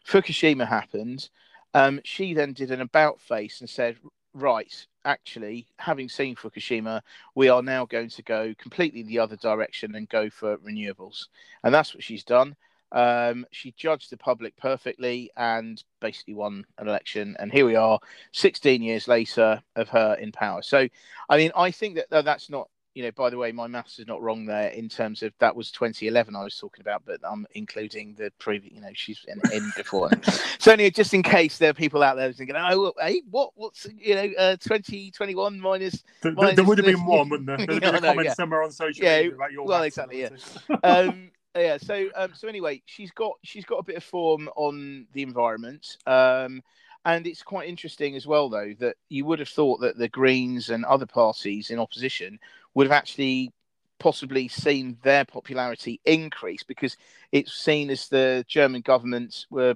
Fukushima 0.07 0.67
happened. 0.69 1.29
Um, 1.75 2.01
she 2.05 2.33
then 2.35 2.53
did 2.53 2.71
an 2.71 2.81
about 2.81 3.21
face 3.21 3.61
and 3.61 3.69
said, 3.69 3.97
"Right, 4.35 4.87
actually, 5.05 5.67
having 5.79 6.09
seen 6.09 6.37
Fukushima, 6.37 7.03
we 7.35 7.49
are 7.49 7.63
now 7.63 7.87
going 7.87 8.11
to 8.11 8.23
go 8.23 8.55
completely 8.57 9.03
the 9.03 9.19
other 9.19 9.37
direction 9.37 9.97
and 9.97 10.09
go 10.09 10.31
for 10.31 10.59
renewables." 10.59 11.27
And 11.65 11.75
that's 11.75 11.93
what 11.93 12.05
she's 12.05 12.25
done. 12.25 12.55
Um, 12.93 13.47
she 13.53 13.73
judged 13.77 14.11
the 14.11 14.17
public 14.17 14.57
perfectly 14.57 15.31
and 15.37 15.83
basically 16.01 16.35
won 16.35 16.65
an 16.79 16.89
election. 16.89 17.37
And 17.39 17.53
here 17.53 17.67
we 17.67 17.77
are, 17.77 17.99
16 18.33 18.83
years 18.83 19.07
later, 19.09 19.63
of 19.77 19.89
her 19.91 20.15
in 20.15 20.33
power. 20.33 20.63
So, 20.63 20.89
I 21.29 21.37
mean, 21.37 21.53
I 21.57 21.71
think 21.71 21.97
that 21.97 22.11
that- 22.11 22.25
that's 22.25 22.51
not, 22.51 22.69
you 22.95 23.05
know, 23.05 23.13
by 23.13 23.31
the 23.31 23.39
way, 23.39 23.53
my 23.53 23.69
maths 23.69 24.01
is 24.01 24.07
not 24.09 24.21
wrong 24.21 24.45
there 24.47 24.69
in 24.71 24.89
terms 24.89 25.23
of 25.23 25.33
that 25.39 25.55
was 25.55 25.71
2011 25.71 26.35
I 26.35 26.43
was 26.43 26.57
talking 26.59 26.81
about, 26.83 27.03
but 27.07 27.21
I'm 27.23 27.47
including 27.55 28.15
the 28.15 28.33
previous, 28.41 28.75
you 28.75 28.81
know, 28.81 28.91
she's 28.95 29.25
in, 29.29 29.41
in 29.53 29.71
before. 29.77 30.11
so, 30.59 30.73
anyway, 30.73 30.91
just 30.91 31.15
in 31.15 31.23
case 31.23 31.59
there 31.59 31.71
are 31.71 31.75
people 31.75 32.03
out 32.03 32.17
there 32.17 32.33
thinking, 32.33 32.57
oh, 32.57 32.93
hey, 33.01 33.23
what, 33.31 33.53
what's, 33.55 33.87
you 33.97 34.17
know, 34.17 34.29
uh, 34.37 34.57
2021 34.57 35.61
minus 35.61 36.03
There, 36.23 36.33
Well, 36.35 36.53
there 36.53 36.65
would 36.65 36.79
have 36.79 36.87
been 36.87 37.07
one, 37.07 37.29
wouldn't 37.29 37.47
there? 37.47 37.57
There 37.65 37.67
would 37.77 37.83
Yeah, 37.83 37.93
been 37.93 38.03
know, 38.03 38.09
a 38.09 38.11
comment 38.11 38.27
yeah. 38.27 38.35
somewhere 38.35 38.63
on 38.65 38.73
social 38.73 39.05
Yeah, 39.05 39.21
media 39.23 39.37
about 39.37 39.53
your 39.53 39.67
well, 39.67 39.83
exactly, 39.85 40.23
yeah. 40.23 40.31
um 40.83 41.31
yeah 41.57 41.77
so 41.77 42.09
um 42.15 42.31
so 42.35 42.49
anyway 42.49 42.81
she's 42.87 43.11
got 43.11 43.33
she's 43.43 43.65
got 43.65 43.79
a 43.79 43.85
bit 43.85 43.97
of 43.97 44.05
form 44.05 44.49
on 44.57 45.07
the 45.13 45.23
environment 45.23 45.97
um 46.07 46.63
and 47.05 47.27
it's 47.27 47.43
quite 47.43 47.69
interesting 47.69 48.15
as 48.15 48.27
well 48.27 48.49
though 48.49 48.75
that 48.79 48.97
you 49.09 49.25
would 49.25 49.39
have 49.39 49.49
thought 49.49 49.81
that 49.81 49.99
the 49.99 50.09
greens 50.09 50.71
and 50.71 50.85
other 50.85 51.07
parties 51.07 51.71
in 51.71 51.79
opposition 51.79 52.39
would 52.75 52.87
have 52.87 52.93
actually 52.93 53.53
possibly 53.99 54.49
seen 54.49 54.97
their 55.03 55.25
popularity 55.25 56.01
increase 56.05 56.63
because 56.63 56.97
it's 57.33 57.53
seen 57.53 57.91
as 57.91 58.09
the 58.09 58.45
german 58.49 58.81
government 58.81 59.47
were 59.51 59.75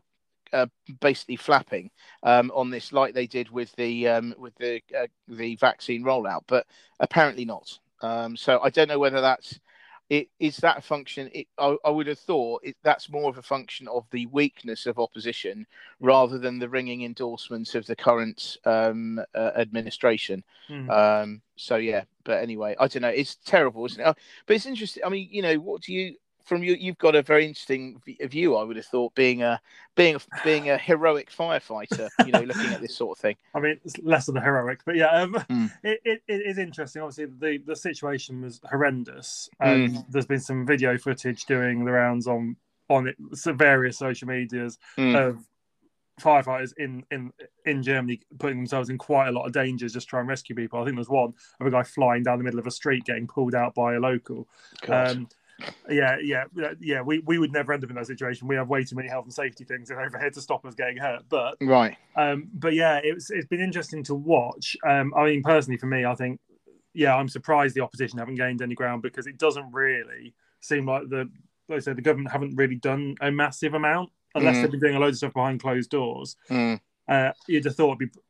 uh, 0.54 0.66
basically 1.00 1.37
flapping 1.37 1.90
um, 2.23 2.50
on 2.54 2.71
this, 2.71 2.93
like 2.93 3.12
they 3.12 3.26
did 3.26 3.50
with 3.50 3.73
the 3.73 4.07
um, 4.07 4.35
with 4.38 4.54
the 4.57 4.81
uh, 4.97 5.07
the 5.26 5.57
vaccine 5.57 6.04
rollout, 6.04 6.43
but 6.47 6.64
apparently 7.00 7.45
not. 7.45 7.78
Um, 8.02 8.37
so 8.37 8.61
I 8.62 8.71
don't 8.71 8.88
know 8.88 8.99
whether 9.00 9.21
that's 9.21 9.59
it 10.11 10.29
is 10.39 10.59
that 10.59 10.79
a 10.79 10.83
function? 10.83 11.31
It, 11.33 11.47
I, 11.59 11.77
I 11.85 11.91
would 11.91 12.07
have 12.07 12.19
thought 12.19 12.63
it, 12.65 12.77
that's 12.83 13.09
more 13.09 13.31
of 13.31 13.39
a 13.39 13.43
function 13.43 13.89
of 13.89 14.05
the 14.11 14.27
weakness 14.27 14.87
of 14.87 14.99
opposition 14.99 15.67
rather 16.01 16.39
than 16.39 16.59
the 16.59 16.69
ringing 16.69 17.03
endorsements 17.05 17.75
of 17.75 17.87
the 17.87 17.97
current 17.97 18.59
um, 18.65 19.21
uh, 19.35 19.51
administration. 19.57 20.45
Mm. 20.69 20.91
Um, 20.91 21.43
so 21.57 21.77
yeah, 21.77 22.05
but 22.25 22.43
anyway, 22.43 22.77
I 22.79 22.89
don't 22.89 23.03
know. 23.03 23.09
It's 23.09 23.37
terrible, 23.37 23.87
isn't 23.87 24.01
it? 24.01 24.07
Uh, 24.07 24.15
But 24.47 24.57
it's 24.57 24.67
interesting. 24.67 25.03
I 25.05 25.09
mean, 25.09 25.29
you 25.31 25.43
know, 25.43 25.57
what 25.57 25.83
do 25.83 25.93
you? 25.93 26.17
From 26.45 26.63
you, 26.63 26.75
you've 26.79 26.99
got 26.99 27.15
a 27.15 27.23
very 27.23 27.47
interesting 27.47 28.01
view. 28.05 28.57
I 28.57 28.65
would 28.65 28.77
have 28.77 28.85
thought, 28.85 29.15
being 29.15 29.43
a 29.43 29.61
being 29.97 30.17
a, 30.17 30.21
being 30.45 30.69
a 30.69 30.77
heroic 30.77 31.31
firefighter, 31.31 32.09
you 32.27 32.33
know, 32.33 32.43
looking 32.43 32.71
at 32.73 32.81
this 32.83 32.97
sort 32.97 33.17
of 33.17 33.23
thing. 33.23 33.37
I 33.55 33.61
mean, 33.61 33.81
it's 33.85 33.97
less 33.99 34.27
than 34.27 34.37
heroic, 34.37 34.81
but 34.85 34.97
yeah, 34.97 35.07
um, 35.09 35.35
Mm. 35.51 35.71
it, 35.83 36.01
it, 36.05 36.23
it 36.29 36.43
is 36.47 36.59
interesting. 36.59 37.03
Obviously, 37.03 37.27
the, 37.39 37.59
the 37.65 37.77
situation 37.77 38.43
was 38.43 38.61
horrendous. 38.71 39.49
Um, 39.61 40.05
There's 40.11 40.27
been 40.27 40.41
some 40.41 40.67
video 40.67 40.99
footage 40.99 41.45
doing 41.47 41.85
the 41.85 41.93
rounds 41.93 42.27
on 42.27 42.57
on 42.91 43.09
it, 43.09 43.17
various 43.57 43.99
social 43.99 44.29
medias 44.29 44.79
Mm. 44.99 45.17
of 45.17 45.39
firefighters 46.21 46.73
in, 46.77 47.05
in 47.11 47.33
in 47.67 47.83
Germany 47.83 48.21
putting 48.39 48.59
themselves 48.59 48.89
in 48.89 48.99
quite 48.99 49.29
a 49.29 49.33
lot 49.33 49.47
of 49.47 49.53
danger 49.53 49.89
just 49.89 50.07
trying 50.07 50.07
to 50.07 50.11
try 50.11 50.21
and 50.21 50.29
rescue 50.29 50.55
people. 50.55 50.81
I 50.81 50.85
think 50.85 50.97
there's 50.97 51.09
one 51.09 51.35
of 51.61 51.67
a 51.67 51.71
guy 51.71 51.83
flying 51.83 52.23
down 52.23 52.39
the 52.39 52.45
middle 52.45 52.61
of 52.61 52.67
a 52.67 52.71
street 52.71 53.05
getting 53.05 53.27
pulled 53.27 53.55
out 53.55 53.75
by 53.75 53.95
a 53.95 53.99
local. 53.99 54.47
Um, 54.89 55.29
yeah, 55.89 56.17
yeah, 56.23 56.45
yeah. 56.81 57.01
We, 57.03 57.21
we 57.21 57.39
would 57.39 57.53
never 57.53 57.73
end 57.73 57.85
up 57.85 57.91
in 57.91 57.97
that 57.97 58.07
situation. 58.07 58.49
We 58.49 58.57
have 58.57 58.69
way 58.69 58.85
too 58.85 58.97
many 58.97 59.09
health 59.09 59.25
and 59.25 59.33
safety 59.35 59.65
things 59.65 59.91
over 59.91 60.19
here 60.19 60.31
to 60.31 60.41
stop 60.41 60.65
us 60.65 60.75
getting 60.75 60.97
hurt. 60.97 61.23
But 61.29 61.57
right. 61.61 61.97
um, 62.17 62.49
but 62.55 62.75
yeah, 62.75 63.01
it's 63.03 63.31
it's 63.31 63.47
been 63.47 63.61
interesting 63.61 64.03
to 64.05 64.15
watch. 64.15 64.77
Um, 64.87 65.13
I 65.17 65.25
mean, 65.27 65.43
personally, 65.43 65.79
for 65.79 65.87
me, 65.87 66.05
I 66.05 66.15
think 66.15 66.41
yeah, 66.93 67.15
I'm 67.15 67.29
surprised 67.29 67.75
the 67.75 67.81
opposition 67.81 68.19
haven't 68.19 68.37
gained 68.37 68.63
any 68.63 68.75
ground 68.75 69.03
because 69.03 69.27
it 69.27 69.39
doesn't 69.39 69.73
really 69.73 70.35
seem 70.61 70.87
like 70.87 71.09
the 71.09 71.31
like 71.69 71.77
I 71.77 71.81
said 71.81 71.97
the 71.97 72.03
government 72.03 72.33
haven't 72.33 72.57
really 72.57 72.77
done 72.77 73.15
a 73.21 73.31
massive 73.31 73.75
amount 73.75 74.11
unless 74.35 74.57
Mm. 74.57 74.63
they've 74.63 74.71
been 74.73 74.81
doing 74.81 74.97
a 74.97 74.99
load 74.99 75.09
of 75.11 75.17
stuff 75.17 75.33
behind 75.33 75.61
closed 75.61 75.91
doors. 75.91 76.37
Mm. 76.51 76.81
Uh, 77.09 77.33
you'd 77.47 77.65
have 77.65 77.77
thought 77.77 77.97
it'd 78.01 78.13
be. 78.13 78.21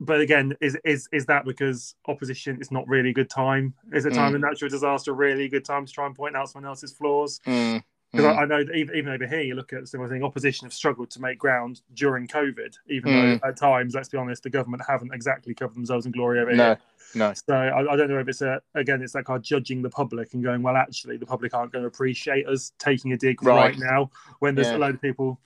But 0.00 0.20
again, 0.20 0.56
is 0.60 0.76
is 0.84 1.08
is 1.12 1.26
that 1.26 1.44
because 1.44 1.94
opposition 2.08 2.60
is 2.60 2.70
not 2.72 2.88
really 2.88 3.10
a 3.10 3.12
good 3.12 3.30
time? 3.30 3.74
Is 3.92 4.04
a 4.04 4.10
time 4.10 4.32
Mm. 4.32 4.36
of 4.36 4.40
natural 4.40 4.68
disaster 4.70 5.12
really 5.12 5.44
a 5.44 5.48
good 5.48 5.64
time 5.64 5.86
to 5.86 5.92
try 5.92 6.06
and 6.06 6.14
point 6.14 6.34
out 6.36 6.50
someone 6.50 6.68
else's 6.68 6.92
flaws? 6.92 7.40
Mm. 7.46 7.82
Because 8.12 8.26
Mm. 8.26 8.36
I, 8.38 8.42
I 8.42 8.44
know 8.46 8.64
that 8.64 8.74
even, 8.74 8.96
even 8.96 9.12
over 9.12 9.26
here, 9.28 9.42
you 9.42 9.54
look 9.54 9.72
at 9.72 9.86
similar 9.86 10.08
thing. 10.08 10.24
Opposition 10.24 10.64
have 10.66 10.72
struggled 10.72 11.10
to 11.12 11.20
make 11.20 11.38
ground 11.38 11.82
during 11.94 12.26
COVID, 12.26 12.74
even 12.88 13.12
Mm. 13.12 13.40
though 13.40 13.48
at 13.48 13.56
times, 13.56 13.94
let's 13.94 14.08
be 14.08 14.18
honest, 14.18 14.42
the 14.42 14.50
government 14.50 14.82
haven't 14.88 15.14
exactly 15.14 15.54
covered 15.54 15.76
themselves 15.76 16.04
in 16.06 16.10
glory 16.12 16.40
over 16.40 16.52
No, 16.52 16.64
here. 16.64 16.78
no. 17.14 17.32
So 17.34 17.54
I, 17.54 17.92
I 17.92 17.96
don't 17.96 18.08
know 18.10 18.18
if 18.18 18.26
it's 18.26 18.42
a 18.42 18.60
again, 18.74 19.02
it's 19.02 19.12
that 19.12 19.24
kind 19.26 19.36
of 19.36 19.44
judging 19.44 19.82
the 19.82 19.90
public 19.90 20.34
and 20.34 20.42
going, 20.42 20.62
well, 20.62 20.76
actually, 20.76 21.16
the 21.16 21.26
public 21.26 21.54
aren't 21.54 21.70
going 21.70 21.82
to 21.84 21.88
appreciate 21.88 22.48
us 22.48 22.72
taking 22.80 23.12
a 23.12 23.16
dig 23.16 23.40
Right. 23.44 23.76
right, 23.76 23.78
now 23.78 24.10
when 24.40 24.56
there's 24.56 24.70
Yeah. 24.70 24.78
a 24.78 24.78
load 24.78 24.96
of 24.96 25.00
people. 25.00 25.38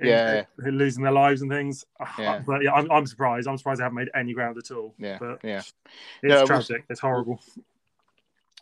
In- 0.00 0.08
Yeah. 0.08 0.44
are 0.64 0.70
losing 0.72 1.02
their 1.02 1.12
lives 1.12 1.42
and 1.42 1.50
things. 1.50 1.84
Yeah. 2.18 2.42
But 2.46 2.62
yeah, 2.62 2.72
I'm, 2.72 2.90
I'm 2.90 3.06
surprised. 3.06 3.46
I'm 3.48 3.56
surprised 3.58 3.80
they 3.80 3.84
haven't 3.84 3.96
made 3.96 4.10
any 4.14 4.32
ground 4.34 4.58
at 4.58 4.70
all. 4.70 4.94
Yeah, 4.98 5.18
But 5.20 5.40
yeah. 5.44 5.58
it's 5.58 5.72
we'll- 6.22 6.46
tragic. 6.46 6.84
It's 6.90 7.00
horrible. 7.00 7.40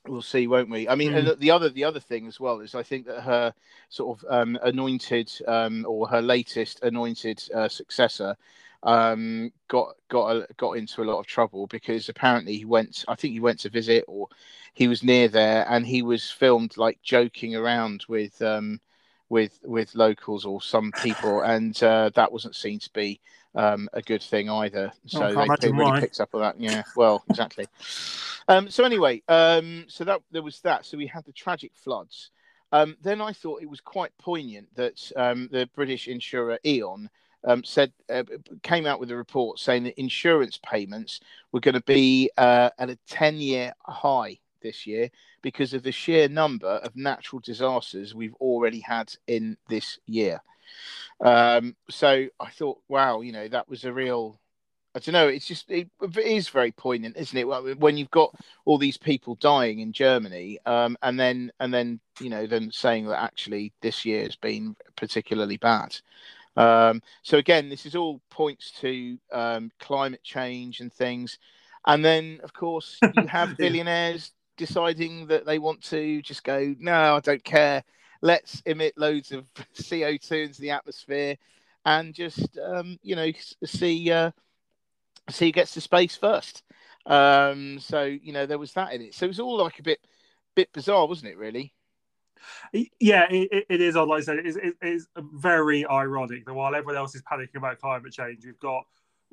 We'll 0.06 0.22
see, 0.22 0.46
won't 0.46 0.70
we? 0.70 0.88
I 0.88 0.94
mean, 0.94 1.12
Mm. 1.12 1.38
the 1.38 1.50
other 1.50 1.68
the 1.68 1.84
other 1.84 2.00
thing 2.00 2.26
as 2.28 2.40
well 2.40 2.60
is 2.60 2.74
I 2.74 2.82
think 2.82 3.06
that 3.06 3.20
her 3.22 3.52
sort 3.90 4.18
of 4.18 4.24
um, 4.30 4.58
anointed 4.62 5.30
um, 5.46 5.84
or 5.86 6.08
her 6.08 6.22
latest 6.22 6.82
anointed 6.82 7.42
uh, 7.54 7.68
successor 7.68 8.34
um, 8.84 9.52
got 9.66 9.96
got 10.08 10.36
a, 10.36 10.46
got 10.56 10.72
into 10.78 11.02
a 11.02 11.04
lot 11.04 11.18
of 11.18 11.26
trouble 11.26 11.66
because 11.66 12.08
apparently 12.08 12.56
he 12.56 12.64
went. 12.64 13.04
I 13.08 13.16
think 13.16 13.32
he 13.34 13.40
went 13.40 13.58
to 13.60 13.70
visit 13.70 14.04
or 14.08 14.28
he 14.72 14.88
was 14.88 15.02
near 15.02 15.28
there 15.28 15.66
and 15.68 15.86
he 15.86 16.00
was 16.02 16.30
filmed 16.30 16.76
like 16.78 17.02
joking 17.02 17.54
around 17.56 18.04
with 18.08 18.40
um, 18.40 18.80
with 19.28 19.58
with 19.64 19.94
locals 19.94 20.44
or 20.44 20.60
some 20.60 20.92
people, 21.02 21.40
and 21.42 21.80
uh, 21.82 22.10
that 22.14 22.32
wasn't 22.32 22.56
seen 22.56 22.78
to 22.80 22.90
be 22.92 23.20
um, 23.54 23.88
a 23.92 24.02
good 24.02 24.22
thing 24.22 24.48
either. 24.48 24.92
So 25.06 25.32
can't 25.34 25.60
they, 25.60 25.68
they 25.68 25.72
really 25.72 25.90
why. 25.90 26.00
picked 26.00 26.20
up 26.20 26.34
on 26.34 26.40
that. 26.40 26.60
Yeah, 26.60 26.82
well, 26.96 27.24
exactly. 27.28 27.66
Um, 28.48 28.70
so 28.70 28.84
anyway, 28.84 29.22
um, 29.28 29.84
so 29.88 30.04
that 30.04 30.22
there 30.30 30.42
was 30.42 30.60
that. 30.60 30.86
So 30.86 30.96
we 30.96 31.06
had 31.06 31.24
the 31.24 31.32
tragic 31.32 31.72
floods. 31.74 32.30
Um, 32.70 32.96
then 33.02 33.20
I 33.20 33.32
thought 33.32 33.62
it 33.62 33.70
was 33.70 33.80
quite 33.80 34.16
poignant 34.18 34.68
that 34.74 35.10
um, 35.16 35.48
the 35.50 35.68
British 35.74 36.06
insurer 36.06 36.58
Aon 36.64 37.08
um, 37.44 37.64
said 37.64 37.92
uh, 38.10 38.24
came 38.62 38.86
out 38.86 39.00
with 39.00 39.10
a 39.10 39.16
report 39.16 39.58
saying 39.58 39.84
that 39.84 39.98
insurance 39.98 40.58
payments 40.62 41.20
were 41.52 41.60
going 41.60 41.74
to 41.74 41.82
be 41.82 42.30
uh, 42.36 42.70
at 42.78 42.90
a 42.90 42.98
ten-year 43.06 43.72
high 43.86 44.38
this 44.60 44.86
year 44.86 45.08
because 45.48 45.72
of 45.72 45.82
the 45.82 45.90
sheer 45.90 46.28
number 46.28 46.68
of 46.68 46.94
natural 46.94 47.40
disasters 47.40 48.14
we've 48.14 48.34
already 48.34 48.80
had 48.80 49.10
in 49.26 49.56
this 49.70 49.98
year. 50.04 50.42
Um, 51.24 51.74
so 51.88 52.26
I 52.38 52.50
thought, 52.50 52.80
wow, 52.86 53.22
you 53.22 53.32
know, 53.32 53.48
that 53.48 53.66
was 53.66 53.86
a 53.86 53.92
real. 53.92 54.38
I 54.94 54.98
don't 54.98 55.14
know. 55.14 55.28
It's 55.28 55.46
just 55.46 55.70
it, 55.70 55.88
it 56.02 56.18
is 56.18 56.50
very 56.50 56.70
poignant, 56.70 57.16
isn't 57.16 57.38
it? 57.38 57.78
When 57.78 57.96
you've 57.96 58.10
got 58.10 58.34
all 58.66 58.76
these 58.76 58.98
people 58.98 59.36
dying 59.36 59.78
in 59.78 59.94
Germany, 59.94 60.58
um, 60.66 60.98
and 61.02 61.18
then 61.18 61.50
and 61.60 61.72
then 61.72 61.98
you 62.20 62.28
know 62.28 62.46
then 62.46 62.70
saying 62.70 63.06
that 63.06 63.22
actually 63.22 63.72
this 63.80 64.04
year 64.04 64.24
has 64.24 64.36
been 64.36 64.76
particularly 64.96 65.56
bad. 65.56 65.96
Um, 66.58 67.00
so 67.22 67.38
again, 67.38 67.70
this 67.70 67.86
is 67.86 67.96
all 67.96 68.20
points 68.28 68.70
to 68.80 69.16
um, 69.32 69.70
climate 69.80 70.24
change 70.24 70.80
and 70.80 70.92
things, 70.92 71.38
and 71.86 72.04
then 72.04 72.40
of 72.42 72.52
course 72.52 72.98
you 73.16 73.26
have 73.26 73.56
billionaires 73.58 74.32
deciding 74.58 75.28
that 75.28 75.46
they 75.46 75.58
want 75.58 75.82
to 75.84 76.20
just 76.22 76.44
go, 76.44 76.74
no, 76.78 77.16
I 77.16 77.20
don't 77.20 77.44
care. 77.44 77.82
Let's 78.20 78.60
emit 78.66 78.98
loads 78.98 79.32
of 79.32 79.46
CO 79.88 80.18
two 80.18 80.36
into 80.36 80.60
the 80.60 80.72
atmosphere, 80.72 81.36
and 81.86 82.14
just 82.14 82.58
um, 82.58 82.98
you 83.02 83.16
know 83.16 83.30
see 83.64 84.10
uh, 84.12 84.32
see 85.30 85.46
who 85.46 85.52
gets 85.52 85.74
to 85.74 85.80
space 85.80 86.16
first. 86.16 86.62
Um, 87.06 87.78
so 87.78 88.02
you 88.04 88.32
know 88.34 88.44
there 88.46 88.58
was 88.58 88.74
that 88.74 88.92
in 88.92 89.02
it. 89.02 89.14
So 89.14 89.24
it 89.24 89.28
was 89.28 89.40
all 89.40 89.56
like 89.58 89.78
a 89.78 89.84
bit 89.84 90.00
bit 90.56 90.72
bizarre, 90.72 91.06
wasn't 91.06 91.30
it? 91.32 91.38
Really? 91.38 91.72
Yeah, 93.00 93.26
it, 93.30 93.48
it- 93.52 93.66
it 93.68 93.80
is 93.80 93.96
odd. 93.96 94.08
Like 94.08 94.18
I 94.18 94.24
said, 94.24 94.38
it 94.38 94.46
is, 94.46 94.56
it 94.56 94.74
is 94.82 95.08
very 95.16 95.86
ironic 95.86 96.44
that 96.46 96.54
while 96.54 96.74
everyone 96.74 96.96
else 96.96 97.14
is 97.14 97.22
panicking 97.22 97.56
about 97.56 97.78
climate 97.80 98.12
change, 98.12 98.44
we've 98.44 98.58
got, 98.58 98.84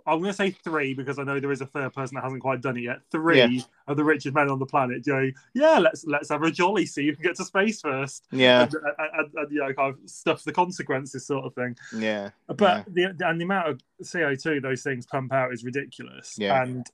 I'm 0.07 0.19
going 0.19 0.29
to 0.31 0.33
say 0.35 0.51
three 0.51 0.93
because 0.93 1.17
I 1.17 1.24
know 1.24 1.39
there 1.39 1.51
is 1.51 1.62
a 1.62 1.65
third 1.65 1.93
person 1.93 2.15
that 2.15 2.24
hasn't 2.24 2.41
quite 2.41 2.62
done 2.62 2.77
it 2.77 2.81
yet. 2.81 3.00
Three 3.12 3.39
Yeah. 3.39 3.62
of 3.88 3.97
the 3.97 4.03
richest 4.03 4.35
men 4.35 4.50
on 4.50 4.59
the 4.59 4.65
planet 4.65 5.03
going, 5.05 5.33
yeah, 5.53 5.79
let's 5.79 6.05
let's 6.05 6.29
have 6.29 6.43
a 6.43 6.51
jolly, 6.51 6.85
see 6.85 7.07
who 7.07 7.13
can 7.15 7.24
get 7.24 7.35
to 7.38 7.45
space 7.45 7.81
first. 7.81 8.25
Yeah, 8.31 8.63
And, 8.63 8.74
and, 8.74 8.93
and, 9.13 9.33
and, 9.35 9.51
you 9.51 9.59
know, 9.59 9.74
kind 9.74 9.93
of 9.95 10.09
stuff 10.09 10.43
the 10.43 10.51
consequences 10.51 11.25
sort 11.25 11.45
of 11.45 11.53
thing. 11.55 11.75
yeah, 11.97 12.29
But 12.47 12.85
the, 12.88 13.13
the 13.17 13.27
and 13.27 13.39
the 13.41 13.45
amount 13.45 13.69
of 13.69 13.81
CO 14.12 14.35
two 14.35 14.62
those 14.62 14.83
things 14.83 15.05
pump 15.05 15.33
out 15.33 15.53
is 15.53 15.63
ridiculous. 15.63 16.35
Yeah. 16.38 16.62
And 16.62 16.81
uh, 16.81 16.91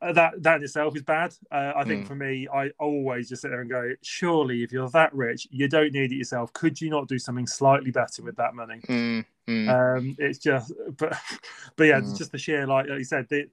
that 0.00 0.42
that 0.42 0.56
in 0.56 0.62
itself 0.64 0.96
is 0.96 1.02
bad. 1.02 1.34
Uh, 1.50 1.72
I 1.76 1.84
think 1.84 2.04
Mm. 2.04 2.06
for 2.08 2.14
me, 2.14 2.48
I 2.52 2.70
always 2.78 3.28
just 3.28 3.42
sit 3.42 3.50
there 3.50 3.60
and 3.60 3.70
go, 3.70 3.92
surely 4.02 4.62
if 4.62 4.72
you're 4.72 4.88
that 4.90 5.14
rich, 5.14 5.46
you 5.50 5.68
don't 5.68 5.92
need 5.92 6.12
it 6.12 6.16
yourself. 6.16 6.52
Could 6.52 6.80
you 6.80 6.88
not 6.90 7.06
do 7.08 7.18
something 7.18 7.46
slightly 7.46 7.90
better 7.90 8.22
with 8.22 8.36
that 8.36 8.54
money? 8.54 8.80
Mm, 8.88 9.24
mm, 9.46 9.68
Um, 9.98 10.16
it's 10.18 10.38
just, 10.38 10.72
but 10.96 11.12
but 11.76 11.84
yeah, 11.84 11.98
it's 11.98 12.12
Mm. 12.12 12.18
just 12.18 12.32
the 12.32 12.38
sheer 12.38 12.66
like, 12.66 12.88
like 12.88 12.98
you 12.98 13.04
said, 13.04 13.28
the 13.28 13.48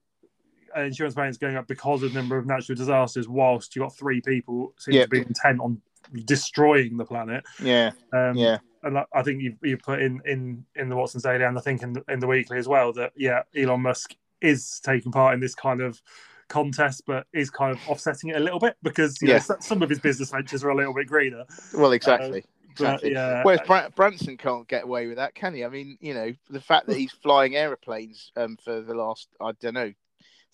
uh, 0.76 0.82
insurance 0.82 1.16
payments 1.16 1.38
going 1.38 1.56
up 1.56 1.68
because 1.68 2.04
of 2.04 2.14
the 2.14 2.20
number 2.20 2.38
of 2.38 2.46
natural 2.46 2.76
disasters. 2.76 3.28
Whilst 3.28 3.76
you 3.76 3.82
got 3.82 3.96
three 3.96 4.22
people 4.22 4.74
seem 4.78 4.96
Yep. 4.96 5.06
to 5.06 5.10
be 5.10 5.18
intent 5.20 5.60
on 5.60 5.82
destroying 6.26 6.98
the 6.98 7.06
planet. 7.06 7.44
yeah, 7.60 7.92
Um, 8.14 8.38
yeah, 8.38 8.60
and 8.84 8.98
I- 9.14 9.24
think 9.24 9.42
you 9.42 9.58
you 9.62 9.78
put 9.78 10.02
in 10.02 10.22
in 10.26 10.66
in 10.76 10.88
the 10.90 10.96
Watson's 10.96 11.24
Daily 11.24 11.44
and 11.44 11.58
I 11.58 11.62
think 11.62 11.84
in 11.84 11.94
the, 11.94 12.04
in 12.08 12.20
the 12.20 12.28
weekly 12.28 12.58
as 12.58 12.68
well 12.68 12.94
that 12.94 13.12
yeah 13.16 13.44
Elon 13.56 13.82
Musk 13.82 14.16
is 14.42 14.80
taking 14.82 15.12
part 15.12 15.34
in 15.34 15.40
this 15.40 15.56
kind 15.56 15.82
of 15.82 16.02
contest 16.50 17.04
but 17.06 17.26
is 17.34 17.50
kind 17.50 17.72
of 17.76 17.80
offsetting 17.90 18.30
it 18.30 18.36
a 18.38 18.40
little 18.40 18.60
bit 18.60 18.76
because 18.84 19.22
you 19.22 19.28
Yeah. 19.30 19.40
know, 19.50 19.56
some 19.60 19.82
of 19.82 19.90
his 19.90 20.00
business 20.00 20.32
ventures 20.32 20.64
are 20.64 20.70
a 20.70 20.76
little 20.76 20.94
bit 20.94 21.08
greener 21.08 21.44
Well, 21.74 21.92
exactly. 21.92 22.42
but 22.42 22.72
Exactly. 22.72 23.12
yeah 23.14 23.42
Whereas 23.44 23.62
Bra- 23.66 23.90
Branson 23.90 24.38
can't 24.38 24.68
get 24.68 24.84
away 24.84 25.08
with 25.08 25.18
that, 25.18 25.34
can 25.36 25.54
he? 25.56 25.66
I 25.66 25.70
mean, 25.70 25.98
you 26.00 26.14
know, 26.14 26.32
the 26.50 26.62
fact 26.62 26.86
that 26.88 26.98
he's 26.98 27.12
flying 27.12 27.56
airplanes 27.56 28.32
um, 28.36 28.56
for 28.64 28.82
the 28.82 28.94
last, 28.94 29.30
I 29.42 29.52
don't 29.60 29.74
know, 29.74 29.92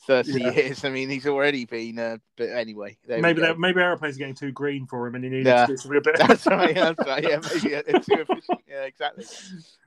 30 0.07 0.31
Yeah. 0.41 0.51
years. 0.51 0.83
I 0.85 0.89
mean, 0.89 1.09
he's 1.09 1.27
already 1.27 1.65
been, 1.65 1.99
uh, 1.99 2.17
but 2.37 2.49
anyway. 2.49 2.97
Maybe 3.07 3.41
that 3.41 3.59
maybe 3.59 3.81
airplanes 3.81 4.15
are 4.15 4.19
getting 4.19 4.35
too 4.35 4.51
green 4.51 4.85
for 4.87 5.05
him 5.05 5.15
and 5.15 5.23
he 5.25 5.29
needs 5.29 5.49
to 5.49 5.65
do 5.67 5.77
something 5.77 5.97
a 5.97 6.01
bit 6.01 6.15
that's 6.27 6.45
right. 6.47 6.75
Yeah, 6.75 6.93
that's 6.93 7.07
right. 7.07 7.23
Yeah, 7.23 7.39
maybe 7.53 7.75
uh, 7.75 7.81
too 7.99 8.21
efficient. 8.21 8.59
Yeah, 8.67 8.83
exactly. 8.83 9.25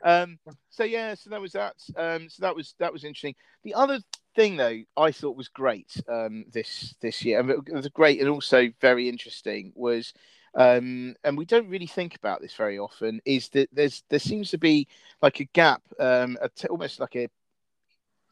Um, 0.02 0.38
so 0.70 0.84
yeah, 0.84 1.14
so 1.14 1.30
that 1.30 1.40
was 1.40 1.52
that. 1.52 1.74
Um, 1.96 2.28
so 2.28 2.42
that 2.42 2.54
was 2.54 2.74
that 2.78 2.92
was 2.92 3.02
interesting. 3.04 3.34
The 3.64 3.74
other 3.74 3.98
thing, 4.36 4.56
though, 4.56 4.82
I 4.96 5.10
thought 5.10 5.36
was 5.36 5.48
great 5.48 6.00
um, 6.08 6.44
this 6.52 6.94
this 7.00 7.24
year, 7.24 7.40
and 7.40 7.50
it 7.50 7.72
was 7.74 7.88
great 7.88 8.20
and 8.20 8.28
also 8.28 8.70
very 8.80 9.08
interesting 9.08 9.72
was. 9.74 10.12
Um, 10.54 11.16
and 11.22 11.36
we 11.36 11.44
don't 11.44 11.68
really 11.68 11.86
think 11.86 12.14
about 12.14 12.40
this 12.40 12.54
very 12.54 12.78
often. 12.78 13.20
Is 13.26 13.50
that 13.50 13.68
there's 13.72 14.04
there 14.08 14.18
seems 14.18 14.50
to 14.52 14.58
be 14.58 14.88
like 15.20 15.40
a 15.40 15.44
gap, 15.44 15.82
um, 16.00 16.38
a 16.40 16.50
almost 16.68 17.00
like 17.00 17.16
a, 17.16 17.28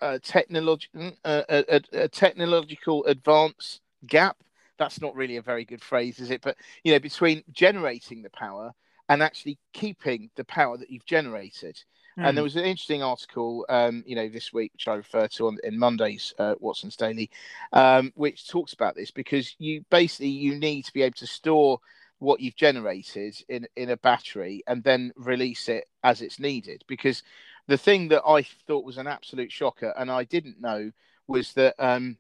a 0.01 0.19
technology, 0.21 0.89
a, 1.25 1.45
a, 1.49 1.81
a 1.93 2.09
technological 2.09 3.05
advance 3.05 3.81
gap 4.07 4.37
that's 4.79 5.01
not 5.01 5.15
really 5.15 5.37
a 5.37 5.43
very 5.43 5.65
good 5.65 5.83
phrase, 5.83 6.19
is 6.19 6.31
it? 6.31 6.41
But 6.43 6.57
you 6.83 6.93
know, 6.93 6.99
between 6.99 7.43
generating 7.53 8.23
the 8.23 8.31
power 8.31 8.73
and 9.09 9.23
actually 9.23 9.59
keeping 9.73 10.31
the 10.37 10.45
power 10.45 10.77
that 10.79 10.91
you've 10.91 11.07
generated. 11.07 11.83
Mm. 12.18 12.28
And 12.28 12.37
there 12.37 12.42
hmm. 12.42 12.47
was 12.47 12.56
an 12.56 12.64
interesting 12.64 13.02
article, 13.02 13.66
um, 13.68 14.04
you 14.06 14.14
know, 14.14 14.28
this 14.28 14.52
week 14.52 14.73
which 14.73 14.88
I 14.88 14.94
refer 14.94 15.26
to 15.28 15.49
on 15.49 15.59
in 15.64 15.78
Monday's 15.78 16.33
uh, 16.38 16.54
Watson's 16.61 16.97
Daily, 16.97 17.30
um, 17.73 18.12
which 18.14 18.49
talks 18.49 18.73
about 18.73 18.94
this 18.94 19.11
because 19.11 19.54
you 19.59 19.85
basically 19.90 20.28
you 20.28 20.59
need 20.59 20.83
to 20.83 20.92
be 20.92 21.02
able 21.02 21.16
to 21.16 21.26
store 21.26 21.80
what 22.18 22.40
you've 22.40 22.56
generated 22.56 23.37
in 23.49 23.66
in 23.76 23.90
a 23.90 23.97
battery 23.97 24.62
and 24.66 24.83
then 24.85 25.12
release 25.16 25.68
it 25.68 25.88
as 26.04 26.23
it's 26.23 26.38
needed. 26.38 26.85
Because 26.87 27.23
the 27.66 27.78
thing 27.78 28.09
that 28.09 28.23
I 28.26 28.42
thought 28.66 28.85
was 28.85 28.99
an 28.99 29.06
absolute 29.06 29.50
shocker 29.50 29.92
and 29.97 30.11
I 30.11 30.25
didn't 30.25 30.61
know 30.61 30.92
was 31.26 31.52
that 31.54 31.75
um, 31.78 32.16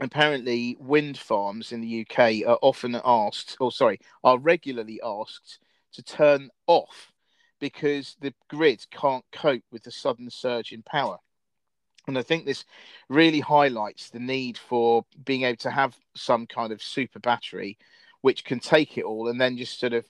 apparently 0.00 0.76
wind 0.80 1.18
farms 1.18 1.72
in 1.72 1.80
the 1.80 2.00
UK 2.00 2.46
are 2.46 2.58
often 2.62 3.00
asked, 3.04 3.56
or 3.60 3.70
sorry, 3.70 4.00
are 4.24 4.38
regularly 4.38 5.00
asked 5.04 5.58
to 5.92 6.02
turn 6.02 6.50
off 6.66 7.11
because 7.62 8.16
the 8.20 8.34
grid 8.48 8.84
can't 8.90 9.24
cope 9.30 9.62
with 9.70 9.84
the 9.84 9.90
sudden 9.92 10.28
surge 10.28 10.72
in 10.72 10.82
power. 10.82 11.16
And 12.08 12.18
I 12.18 12.22
think 12.22 12.44
this 12.44 12.64
really 13.08 13.38
highlights 13.38 14.10
the 14.10 14.18
need 14.18 14.58
for 14.58 15.04
being 15.24 15.44
able 15.44 15.58
to 15.58 15.70
have 15.70 15.96
some 16.16 16.48
kind 16.48 16.72
of 16.72 16.82
super 16.82 17.20
battery 17.20 17.78
which 18.20 18.44
can 18.44 18.58
take 18.58 18.98
it 18.98 19.04
all 19.04 19.28
and 19.28 19.40
then 19.40 19.56
just 19.56 19.78
sort 19.78 19.92
of 19.92 20.04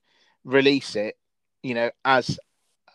release 0.45 0.97
it, 0.97 1.19
you 1.63 1.75
know, 1.75 1.91
as 2.07 2.41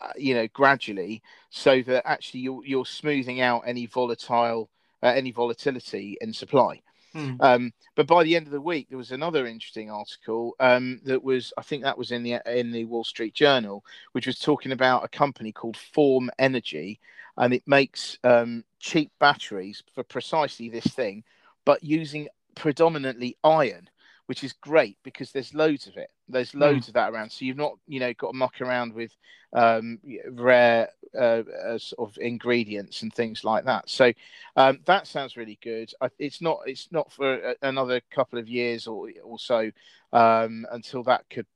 uh, 0.00 0.12
you 0.16 0.34
know, 0.34 0.48
gradually, 0.52 1.22
so 1.50 1.80
that 1.82 2.02
actually 2.04 2.40
you're, 2.40 2.64
you're 2.64 2.86
smoothing 2.86 3.40
out 3.40 3.62
any 3.64 3.86
volatile, 3.86 4.70
uh, 5.04 5.06
any 5.06 5.30
volatility 5.30 6.18
in 6.20 6.32
supply. 6.32 6.82
Mm. 7.14 7.36
Um, 7.40 7.72
but 7.94 8.06
by 8.06 8.22
the 8.24 8.36
end 8.36 8.46
of 8.46 8.52
the 8.52 8.60
week, 8.60 8.88
there 8.88 8.98
was 8.98 9.12
another 9.12 9.46
interesting 9.46 9.90
article 9.90 10.54
um, 10.60 11.00
that 11.04 11.22
was, 11.22 11.52
I 11.56 11.62
think 11.62 11.82
that 11.82 11.98
was 11.98 12.10
in 12.10 12.22
the 12.22 12.40
in 12.46 12.70
the 12.70 12.84
Wall 12.84 13.04
Street 13.04 13.34
Journal, 13.34 13.84
which 14.12 14.26
was 14.26 14.38
talking 14.38 14.72
about 14.72 15.04
a 15.04 15.08
company 15.08 15.52
called 15.52 15.76
Form 15.76 16.30
Energy, 16.38 17.00
and 17.36 17.54
it 17.54 17.62
makes 17.66 18.18
um, 18.24 18.64
cheap 18.78 19.10
batteries 19.18 19.82
for 19.94 20.02
precisely 20.02 20.68
this 20.68 20.86
thing, 20.86 21.24
but 21.64 21.82
using 21.82 22.28
predominantly 22.54 23.36
iron 23.44 23.88
which 24.28 24.44
is 24.44 24.52
great 24.52 24.96
because 25.02 25.32
there's 25.32 25.54
loads 25.54 25.86
of 25.86 25.96
it. 25.96 26.10
There's 26.28 26.52
hmm. 26.52 26.60
loads 26.60 26.86
mm. 26.86 26.88
of 26.88 26.94
that 26.94 27.12
around. 27.12 27.30
So 27.30 27.44
you've 27.44 27.56
not, 27.56 27.78
you 27.86 28.00
know, 28.00 28.12
got 28.14 28.28
to 28.28 28.36
muck 28.36 28.60
around 28.60 28.94
with 28.94 29.12
um, 29.52 29.98
rare 30.30 30.90
uh, 31.14 31.42
uh, 31.66 31.78
sort 31.78 32.10
of 32.10 32.18
ingredients 32.18 33.02
and 33.02 33.12
things 33.12 33.44
like 33.44 33.64
that. 33.64 33.88
So 33.88 34.12
um, 34.56 34.80
that 34.84 35.06
sounds 35.06 35.36
really 35.36 35.58
good. 35.62 35.92
It's 36.18 36.40
not. 36.40 36.60
It's 36.66 36.88
not 36.90 37.12
for 37.12 37.54
another 37.62 38.00
couple 38.10 38.38
of 38.38 38.48
years 38.48 38.86
or 38.86 39.08
or 39.24 39.38
so 39.38 39.70
um, 40.12 40.66
until 40.70 41.02
that 41.04 41.24
could 41.30 41.46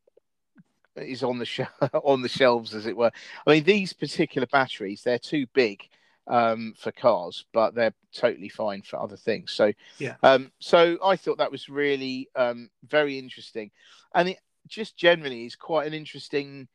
is 0.96 1.22
on 1.22 1.38
the 1.38 1.44
sh- 1.46 1.60
on 1.92 2.22
the 2.22 2.28
shelves, 2.28 2.74
as 2.74 2.86
it 2.86 2.96
were. 2.96 3.12
I 3.46 3.50
mean, 3.50 3.64
these 3.64 3.92
particular 3.92 4.46
batteries, 4.46 5.02
they're 5.02 5.18
too 5.18 5.46
big 5.52 5.86
um, 6.26 6.74
for 6.76 6.92
cars, 6.92 7.44
but 7.52 7.74
they're 7.74 7.94
totally 8.14 8.48
fine 8.48 8.82
for 8.82 9.00
other 9.00 9.16
things. 9.16 9.52
So 9.52 9.72
yeah. 9.98 10.16
Um, 10.22 10.52
so 10.58 10.98
I 11.04 11.16
thought 11.16 11.38
that 11.38 11.52
was 11.52 11.68
really 11.68 12.28
um, 12.36 12.70
very 12.88 13.18
interesting, 13.18 13.70
and 14.14 14.30
it 14.30 14.38
just 14.68 14.96
generally 14.96 15.46
is 15.46 15.56
quite 15.56 15.86
an 15.86 15.94
interesting 15.94 16.68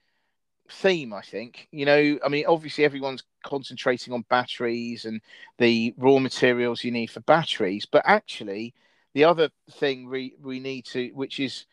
theme. 0.69 1.13
I 1.13 1.21
think 1.21 1.67
you 1.71 1.85
know. 1.85 2.19
I 2.23 2.29
mean, 2.29 2.45
obviously 2.47 2.85
everyone's 2.85 3.23
concentrating 3.43 4.13
on 4.13 4.25
batteries 4.29 5.05
and 5.05 5.21
the 5.57 5.93
raw 5.97 6.19
materials 6.19 6.83
you 6.83 6.91
need 6.91 7.07
for 7.07 7.21
batteries, 7.21 7.85
but 7.85 8.03
actually 8.05 8.73
the 9.13 9.23
other 9.23 9.49
thing 9.71 10.09
we 10.09 10.35
we 10.41 10.59
need 10.59 10.85
to, 10.85 11.09
which 11.13 11.39
is 11.39 11.65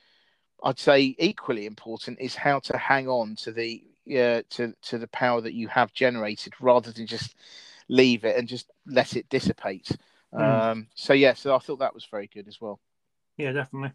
I'd 0.63 0.79
say 0.79 1.15
equally 1.19 1.67
important, 1.67 2.21
is 2.21 2.35
how 2.35 2.61
to 2.61 2.79
hang 2.79 3.09
on 3.09 3.37
to 3.37 3.53
the 3.53 3.83
uh, 4.11 4.43
to 4.51 4.75
to 4.83 4.99
the 4.99 5.09
power 5.09 5.41
that 5.41 5.55
you 5.55 5.69
have 5.69 5.93
generated 5.93 6.55
rather 6.61 6.93
than 6.93 7.07
just 7.07 7.37
leave 7.89 8.25
it 8.25 8.37
and 8.37 8.49
just 8.49 8.71
let 8.87 9.17
it 9.17 9.29
dissipate. 9.29 9.91
Mm. 10.33 10.71
Um, 10.71 10.87
so 10.95 11.13
yeah, 11.13 11.35
so 11.35 11.55
I 11.55 11.59
thought 11.59 11.81
that 11.81 11.95
was 11.95 12.05
very 12.07 12.29
good 12.33 12.49
as 12.49 12.61
well. 12.61 12.81
Yeah, 13.37 13.53
definitely. 13.53 13.93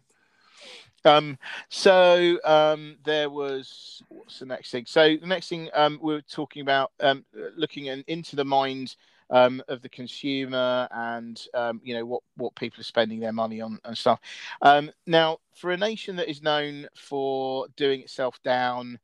Um, 1.04 1.38
so 1.68 2.38
um, 2.44 2.96
there 3.04 3.30
was 3.30 4.02
what's 4.08 4.38
the 4.38 4.46
next 4.46 4.70
thing? 4.70 4.84
So 4.86 5.16
the 5.16 5.26
next 5.26 5.48
thing 5.48 5.68
um, 5.74 5.98
we 6.02 6.14
were 6.14 6.22
talking 6.22 6.62
about 6.62 6.92
um, 7.00 7.24
looking 7.56 7.86
in, 7.86 8.04
into 8.06 8.36
the 8.36 8.44
mind 8.44 8.96
um, 9.30 9.62
of 9.68 9.80
the 9.82 9.88
consumer 9.88 10.88
and 10.90 11.42
um, 11.54 11.80
you 11.84 11.94
know 11.94 12.04
what 12.04 12.22
what 12.36 12.54
people 12.54 12.80
are 12.80 12.84
spending 12.84 13.20
their 13.20 13.32
money 13.32 13.60
on 13.60 13.78
and 13.84 13.96
stuff. 13.96 14.20
Um, 14.62 14.90
now, 15.06 15.38
for 15.54 15.70
a 15.70 15.76
nation 15.76 16.16
that 16.16 16.28
is 16.30 16.42
known 16.42 16.88
for 16.94 17.66
doing 17.76 18.00
itself 18.00 18.42
down, 18.42 18.98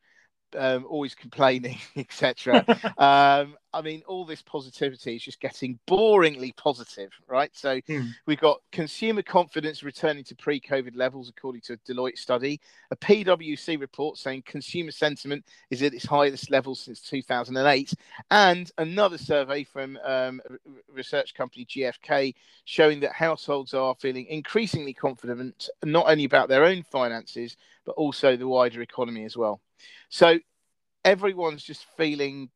um, 0.57 0.87
always 0.88 1.14
complaining, 1.14 1.79
etc. 1.97 2.64
um, 2.99 3.57
I 3.73 3.83
mean, 3.83 4.03
all 4.07 4.25
this 4.25 4.40
positivity 4.40 5.16
is 5.16 5.23
just 5.23 5.40
getting 5.40 5.79
boringly 5.87 6.57
positive, 6.57 7.11
right? 7.29 7.51
So 7.55 7.81
hmm. 7.87 8.07
we've 8.27 8.40
got 8.40 8.62
consumer 8.73 9.23
confidence 9.23 9.83
returning 9.83 10.25
to 10.25 10.35
pre-COVID 10.35 10.97
levels, 10.97 11.29
according 11.29 11.61
to 11.62 11.75
a 11.75 11.77
Deloitte 11.79 12.19
study. 12.19 12.61
A 12.90 12.97
PwC 12.97 13.79
report 13.79 14.16
saying 14.16 14.45
consumer 14.47 14.92
sentiment 14.92 15.45
is 15.71 15.83
at 15.83 15.92
its 15.92 16.07
highest 16.07 16.51
level 16.51 16.75
since 16.75 17.01
2008, 17.03 17.92
and 18.31 18.71
another 18.79 19.19
survey 19.19 19.62
from 19.62 19.99
um, 20.05 20.40
research 20.92 21.35
company 21.35 21.66
GfK 21.66 22.35
showing 22.64 23.01
that 23.01 23.12
households 23.12 23.75
are 23.75 23.95
feeling 24.01 24.27
increasingly 24.27 24.95
confident 24.95 25.69
not 25.85 26.09
only 26.09 26.25
about 26.25 26.49
their 26.49 26.64
own 26.64 26.83
finances 26.83 27.57
but 27.87 27.92
also 27.92 28.37
the 28.37 28.49
wider 28.49 28.83
economy 28.83 29.25
as 29.25 29.37
well. 29.37 29.61
So 30.09 30.39
everyone's 31.05 31.62
just 31.62 31.87
feeling 31.97 32.51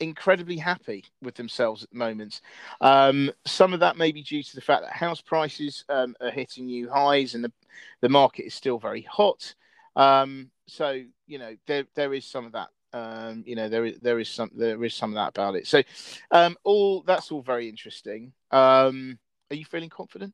incredibly 0.00 0.56
happy 0.56 1.04
with 1.22 1.34
themselves 1.34 1.82
at 1.82 1.90
the 1.90 1.98
moment. 1.98 2.40
Um, 2.80 3.30
some 3.46 3.72
of 3.72 3.80
that 3.80 3.96
may 3.96 4.12
be 4.12 4.22
due 4.22 4.42
to 4.42 4.54
the 4.54 4.60
fact 4.60 4.82
that 4.82 4.92
house 4.92 5.20
prices 5.20 5.84
um, 5.88 6.16
are 6.20 6.30
hitting 6.30 6.66
new 6.66 6.90
highs 6.90 7.34
and 7.34 7.44
the, 7.44 7.52
the 8.00 8.08
market 8.08 8.46
is 8.46 8.54
still 8.54 8.78
very 8.78 9.02
hot. 9.02 9.54
Um, 9.96 10.50
so 10.66 11.02
you 11.26 11.38
know 11.38 11.56
there 11.66 11.84
there 11.94 12.14
is 12.14 12.24
some 12.24 12.46
of 12.46 12.52
that. 12.52 12.68
Um, 12.92 13.44
you 13.46 13.54
know 13.54 13.68
there 13.68 13.84
is 13.84 14.00
there 14.00 14.18
is 14.18 14.28
some 14.28 14.50
there 14.54 14.82
is 14.84 14.94
some 14.94 15.10
of 15.10 15.14
that 15.16 15.28
about 15.28 15.54
it. 15.54 15.66
So 15.66 15.82
um, 16.30 16.56
all 16.64 17.02
that's 17.02 17.30
all 17.30 17.42
very 17.42 17.68
interesting. 17.68 18.32
Um, 18.50 19.18
are 19.50 19.56
you 19.56 19.64
feeling 19.64 19.90
confident? 19.90 20.32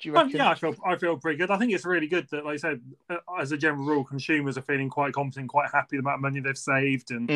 Do 0.00 0.08
you 0.08 0.14
reckon? 0.14 0.30
yeah, 0.30 0.50
I 0.50 0.54
feel 0.54 0.74
I 0.84 0.96
feel 0.96 1.16
pretty 1.16 1.38
good. 1.38 1.50
I 1.50 1.58
think 1.58 1.72
it's 1.72 1.84
really 1.84 2.06
good 2.06 2.28
that, 2.30 2.44
like 2.44 2.54
I 2.54 2.56
said, 2.56 2.80
uh, 3.08 3.16
as 3.38 3.52
a 3.52 3.56
general 3.56 3.84
rule, 3.84 4.04
consumers 4.04 4.56
are 4.56 4.62
feeling 4.62 4.88
quite 4.88 5.12
confident, 5.12 5.50
quite 5.50 5.70
happy 5.72 5.98
about 5.98 6.12
the 6.12 6.14
amount 6.14 6.14
of 6.14 6.20
money 6.22 6.40
they've 6.40 6.56
saved, 6.58 7.10
and 7.10 7.30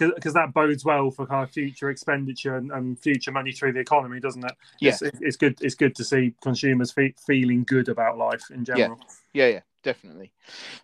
because 0.00 0.34
that 0.34 0.52
bodes 0.52 0.84
well 0.84 1.10
for 1.10 1.26
kind 1.26 1.44
of 1.44 1.50
future 1.50 1.90
expenditure 1.90 2.56
and, 2.56 2.72
and, 2.72 2.98
future 2.98 3.30
money 3.30 3.52
through 3.52 3.72
the 3.72 3.80
economy, 3.80 4.20
doesn't 4.20 4.44
it? 4.44 4.52
Yes, 4.80 5.00
yeah. 5.02 5.08
it's, 5.08 5.18
it's, 5.20 5.36
good. 5.36 5.58
It's 5.60 5.74
good 5.74 5.94
to 5.96 6.04
see 6.04 6.34
consumers 6.42 6.92
fe- 6.92 7.14
feeling 7.26 7.64
good 7.64 7.88
about 7.88 8.18
life 8.18 8.50
in 8.50 8.64
general. 8.64 8.98
Yeah, 9.32 9.46
yeah, 9.46 9.52
yeah 9.52 9.60
definitely. 9.82 10.32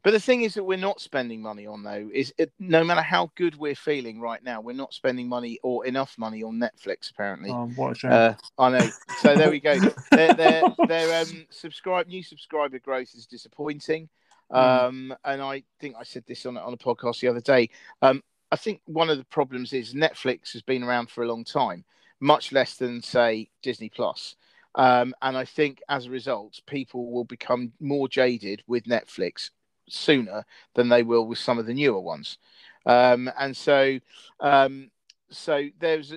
But 0.02 0.12
the 0.12 0.20
thing 0.20 0.42
is 0.42 0.54
that 0.54 0.64
we're 0.64 0.78
not 0.78 1.00
spending 1.00 1.42
money 1.42 1.66
on 1.66 1.82
though 1.82 2.08
is 2.12 2.32
it, 2.38 2.52
no 2.58 2.84
matter 2.84 3.02
how 3.02 3.30
good 3.34 3.56
we're 3.56 3.74
feeling 3.74 4.20
right 4.20 4.42
now, 4.42 4.60
we're 4.60 4.74
not 4.74 4.94
spending 4.94 5.28
money 5.28 5.58
or 5.62 5.86
enough 5.86 6.16
money 6.18 6.42
on 6.42 6.58
Netflix 6.58 7.10
apparently. 7.10 7.50
Oh, 7.50 7.66
what 7.76 7.92
a 7.92 7.94
shame. 7.94 8.12
Uh, 8.12 8.34
I 8.58 8.70
know. 8.70 8.88
So 9.20 9.34
there 9.34 9.50
we 9.50 9.60
go. 9.60 9.78
their 10.10 10.34
their, 10.34 10.62
their 10.86 11.22
um, 11.22 11.46
subscribe 11.50 12.06
new 12.06 12.22
subscriber 12.22 12.78
growth 12.78 13.14
is 13.14 13.26
disappointing. 13.26 14.08
Hmm. 14.50 14.56
Um, 14.56 15.12
mm. 15.12 15.16
and 15.24 15.42
I 15.42 15.64
think 15.80 15.96
I 15.98 16.04
said 16.04 16.24
this 16.26 16.46
on 16.46 16.56
on 16.56 16.72
a 16.72 16.78
podcast 16.78 17.20
the 17.20 17.28
other 17.28 17.40
day. 17.40 17.70
Um, 18.02 18.22
I 18.50 18.56
think 18.56 18.80
one 18.86 19.10
of 19.10 19.18
the 19.18 19.24
problems 19.24 19.72
is 19.72 19.94
Netflix 19.94 20.52
has 20.52 20.62
been 20.62 20.82
around 20.82 21.10
for 21.10 21.24
a 21.24 21.28
long 21.28 21.44
time, 21.44 21.84
much 22.20 22.52
less 22.52 22.76
than 22.76 23.02
say 23.02 23.48
Disney 23.62 23.88
Plus. 23.88 24.36
Um, 24.76 25.14
and 25.22 25.36
I 25.36 25.44
think 25.44 25.82
as 25.88 26.06
a 26.06 26.10
result, 26.10 26.60
people 26.66 27.10
will 27.10 27.24
become 27.24 27.72
more 27.80 28.08
jaded 28.08 28.62
with 28.66 28.84
Netflix 28.84 29.50
sooner 29.88 30.44
than 30.74 30.88
they 30.88 31.02
will 31.02 31.26
with 31.26 31.38
some 31.38 31.58
of 31.58 31.66
the 31.66 31.74
newer 31.74 32.00
ones. 32.00 32.38
Um, 32.84 33.30
and 33.38 33.56
so, 33.56 33.98
um, 34.40 34.90
so 35.30 35.68
there's 35.80 36.14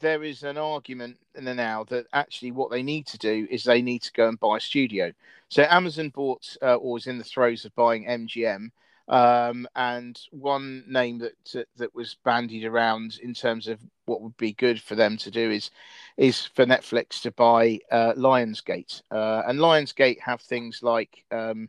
there 0.00 0.22
is 0.22 0.44
an 0.44 0.56
argument 0.56 1.18
now 1.38 1.84
that 1.84 2.06
actually 2.12 2.52
what 2.52 2.70
they 2.70 2.82
need 2.82 3.06
to 3.06 3.18
do 3.18 3.46
is 3.50 3.64
they 3.64 3.82
need 3.82 4.02
to 4.02 4.12
go 4.12 4.28
and 4.28 4.38
buy 4.40 4.56
a 4.56 4.60
studio. 4.60 5.12
So 5.48 5.66
Amazon 5.68 6.10
bought 6.10 6.56
uh, 6.62 6.76
or 6.76 6.92
was 6.92 7.06
in 7.06 7.18
the 7.18 7.24
throes 7.24 7.64
of 7.64 7.74
buying 7.74 8.06
MGM, 8.06 8.70
um, 9.08 9.66
and 9.76 10.20
one 10.30 10.84
name 10.88 11.18
that 11.18 11.66
that 11.76 11.94
was 11.94 12.16
bandied 12.24 12.64
around 12.64 13.18
in 13.22 13.34
terms 13.34 13.66
of 13.68 13.80
what 14.06 14.22
would 14.22 14.36
be 14.36 14.52
good 14.52 14.80
for 14.80 14.94
them 14.94 15.16
to 15.18 15.30
do 15.30 15.50
is 15.50 15.70
is 16.16 16.46
for 16.46 16.66
Netflix 16.66 17.20
to 17.22 17.30
buy 17.32 17.78
uh, 17.90 18.12
Lionsgate, 18.14 19.02
uh, 19.10 19.42
and 19.46 19.58
Lionsgate 19.58 20.20
have 20.20 20.40
things 20.40 20.82
like 20.82 21.24
um, 21.30 21.68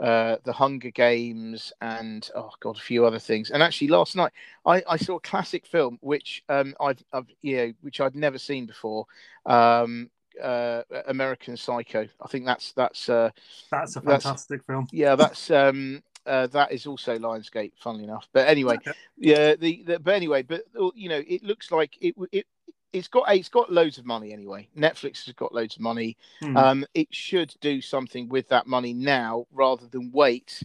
uh, 0.00 0.36
the 0.44 0.52
Hunger 0.52 0.90
Games 0.90 1.72
and 1.80 2.28
oh 2.36 2.52
god, 2.60 2.76
a 2.76 2.80
few 2.80 3.04
other 3.04 3.18
things. 3.18 3.50
And 3.50 3.62
actually, 3.62 3.88
last 3.88 4.14
night 4.14 4.32
I, 4.64 4.82
I 4.88 4.96
saw 4.96 5.16
a 5.16 5.20
classic 5.20 5.66
film 5.66 5.98
which 6.00 6.44
um, 6.48 6.74
I've, 6.80 7.02
I've, 7.12 7.26
you 7.42 7.56
know 7.56 7.72
which 7.80 8.00
I'd 8.00 8.14
never 8.14 8.38
seen 8.38 8.66
before. 8.66 9.06
Um, 9.46 10.10
uh, 10.42 10.82
American 11.08 11.56
Psycho. 11.56 12.06
I 12.22 12.28
think 12.28 12.46
that's 12.46 12.72
that's 12.72 13.08
uh, 13.08 13.30
that's 13.70 13.96
a 13.96 14.00
fantastic 14.00 14.60
that's, 14.60 14.66
film. 14.66 14.86
Yeah, 14.92 15.16
that's 15.16 15.50
um, 15.50 16.02
uh, 16.28 16.46
that 16.48 16.72
is 16.72 16.86
also 16.86 17.18
Lionsgate, 17.18 17.72
funnily 17.78 18.04
enough. 18.04 18.28
But 18.32 18.48
anyway, 18.48 18.76
okay. 18.76 18.92
yeah, 19.16 19.54
the, 19.54 19.82
the, 19.86 19.98
but 19.98 20.14
anyway, 20.14 20.42
but 20.42 20.62
you 20.94 21.08
know, 21.08 21.22
it 21.26 21.42
looks 21.42 21.70
like 21.72 21.96
it 22.00 22.14
it 22.32 22.46
it's 22.92 23.08
got 23.08 23.34
it's 23.34 23.48
got 23.48 23.72
loads 23.72 23.98
of 23.98 24.06
money 24.06 24.32
anyway. 24.32 24.68
Netflix 24.76 25.24
has 25.26 25.34
got 25.34 25.54
loads 25.54 25.76
of 25.76 25.82
money. 25.82 26.16
Hmm. 26.40 26.56
Um, 26.56 26.86
it 26.94 27.08
should 27.10 27.54
do 27.60 27.80
something 27.80 28.28
with 28.28 28.48
that 28.48 28.66
money 28.66 28.92
now 28.92 29.46
rather 29.52 29.86
than 29.86 30.10
wait. 30.12 30.62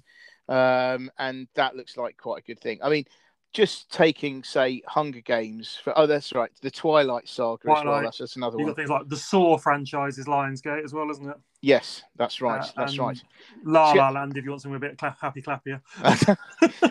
Um, 0.50 1.10
and 1.18 1.48
that 1.56 1.76
looks 1.76 1.96
like 1.96 2.18
quite 2.18 2.44
a 2.44 2.46
good 2.46 2.60
thing. 2.60 2.80
I 2.84 2.90
mean, 2.90 3.06
just 3.54 3.92
taking 3.92 4.44
say 4.44 4.82
Hunger 4.88 5.22
Games 5.22 5.80
for 5.82 5.98
oh 5.98 6.08
that's 6.08 6.34
right 6.34 6.50
the 6.62 6.72
Twilight 6.72 7.30
Saga 7.30 7.64
Twilight. 7.64 7.80
as 7.80 7.86
well. 7.86 8.02
That's, 8.02 8.18
that's 8.18 8.36
another 8.36 8.58
You've 8.58 8.66
one. 8.66 8.72
got 8.72 8.76
things 8.78 8.90
like 8.90 9.08
the 9.08 9.18
Saw 9.18 9.58
franchise 9.58 10.18
is 10.18 10.26
Lionsgate 10.26 10.84
as 10.84 10.92
well, 10.92 11.10
isn't 11.12 11.30
it? 11.30 11.38
Yes, 11.62 12.04
that's 12.18 12.42
right. 12.42 12.62
Uh, 12.62 12.72
that's 12.76 12.98
right. 12.98 13.22
La 13.64 13.94
La 13.94 14.10
Land, 14.10 14.36
if 14.36 14.44
you 14.44 14.50
want 14.50 14.64
something 14.64 14.76
a 14.76 14.80
bit 14.80 14.98
cla- 14.98 15.16
happy 15.22 15.42
clappier. 15.42 15.80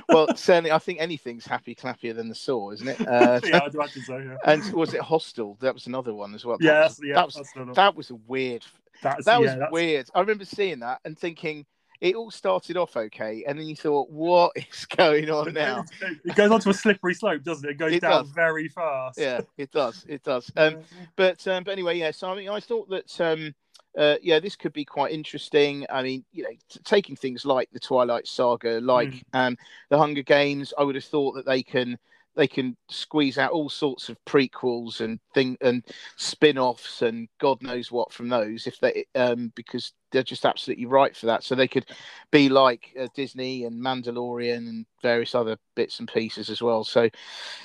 well, 0.09 0.29
certainly, 0.37 0.72
I 0.72 0.79
think 0.79 0.98
anything's 0.98 1.44
happy 1.44 1.75
clappier 1.75 2.14
than 2.14 2.31
the 2.31 2.35
Saw, 2.35 2.70
isn't 2.70 2.88
it? 2.88 3.07
Uh, 3.07 3.40
yeah, 3.44 3.61
I'd 3.64 3.75
imagine 3.75 4.03
so. 4.03 4.16
Yeah. 4.16 4.37
And 4.46 4.72
was 4.72 4.94
it 4.94 5.03
Hostel? 5.03 5.59
That 5.61 5.75
was 5.75 5.88
another 5.88 6.14
one 6.14 6.35
as 6.35 6.46
well. 6.46 6.57
That 6.59 6.64
yeah, 6.64 6.85
was, 6.85 7.01
yeah, 7.03 7.14
that 7.16 7.27
was 7.27 7.75
that 7.75 7.94
was 7.94 8.11
a 8.11 8.14
weird. 8.14 8.64
That's, 9.03 9.27
that 9.27 9.40
was 9.40 9.51
yeah, 9.51 9.68
weird. 9.70 10.09
I 10.14 10.20
remember 10.20 10.44
seeing 10.44 10.79
that 10.79 11.01
and 11.05 11.18
thinking 11.18 11.66
it 12.03 12.17
all 12.17 12.33
started 12.33 12.77
off 12.77 12.97
okay, 12.97 13.45
and 13.47 13.57
then 13.57 13.67
you 13.67 13.77
thought, 13.77 14.11
what 14.11 14.53
is 14.57 14.85
going 14.87 15.31
on 15.31 15.55
now? 15.55 15.85
It 16.25 16.35
goes 16.35 16.51
onto 16.51 16.69
a 16.69 16.75
slippery 16.75 17.15
slope, 17.15 17.45
doesn't 17.45 17.67
it? 17.67 17.73
It 17.73 17.79
goes 17.79 17.93
it 17.93 18.01
down 18.01 18.25
does. 18.25 18.31
very 18.31 18.69
fast. 18.69 19.19
Yeah, 19.19 19.41
it 19.57 19.71
does. 19.71 20.05
It 20.09 20.23
does. 20.23 20.51
Um, 20.62 20.79
but 21.17 21.47
um, 21.49 21.65
but 21.65 21.73
anyway, 21.73 21.99
yeah. 21.99 22.11
So 22.11 22.29
I 22.29 22.37
mean, 22.37 22.49
I 22.49 22.61
thought 22.61 22.88
that 22.91 23.21
um, 23.21 23.55
uh, 23.97 24.17
yeah, 24.23 24.38
this 24.38 24.57
could 24.57 24.73
be 24.73 24.85
quite 24.85 25.12
interesting. 25.12 25.87
I 25.91 26.03
mean, 26.03 26.25
you 26.33 26.43
know, 26.43 26.51
t- 26.69 26.81
taking 26.85 27.17
things 27.17 27.45
like 27.45 27.71
the 27.73 27.81
Twilight 27.81 28.27
Saga, 28.27 28.81
like 28.81 29.11
mm. 29.11 29.23
um, 29.33 29.57
the 29.88 29.99
Hunger 29.99 30.23
Games, 30.23 30.75
I 30.77 30.83
would 30.83 30.95
have 30.95 31.05
thought 31.05 31.33
that 31.33 31.47
they 31.47 31.62
can 31.62 31.99
they 32.35 32.47
can 32.47 32.77
squeeze 32.88 33.38
out 33.38 33.53
all 33.53 33.68
sorts 33.68 34.09
of 34.09 34.16
prequels 34.25 35.01
and 35.01 35.21
thing 35.35 35.57
and 35.61 35.85
spin-offs 36.16 37.03
and 37.03 37.29
god 37.38 37.62
knows 37.62 37.92
what 37.92 38.12
from 38.12 38.29
those 38.29 38.66
if 38.66 38.79
they 38.81 39.05
um 39.14 39.53
because 39.55 39.92
they're 40.12 40.23
just 40.23 40.45
absolutely 40.45 40.87
right 40.87 41.16
for 41.16 41.27
that. 41.27 41.42
So 41.42 41.55
they 41.55 41.66
could 41.66 41.87
be 42.31 42.49
like 42.49 42.95
uh, 43.01 43.09
disney 43.14 43.64
and 43.64 43.83
mandalorian 43.83 44.68
and 44.68 44.87
various 45.01 45.35
other 45.35 45.57
bits 45.75 45.99
and 45.99 46.09
pieces 46.12 46.51
as 46.51 46.62
well. 46.62 46.85
So 46.85 47.09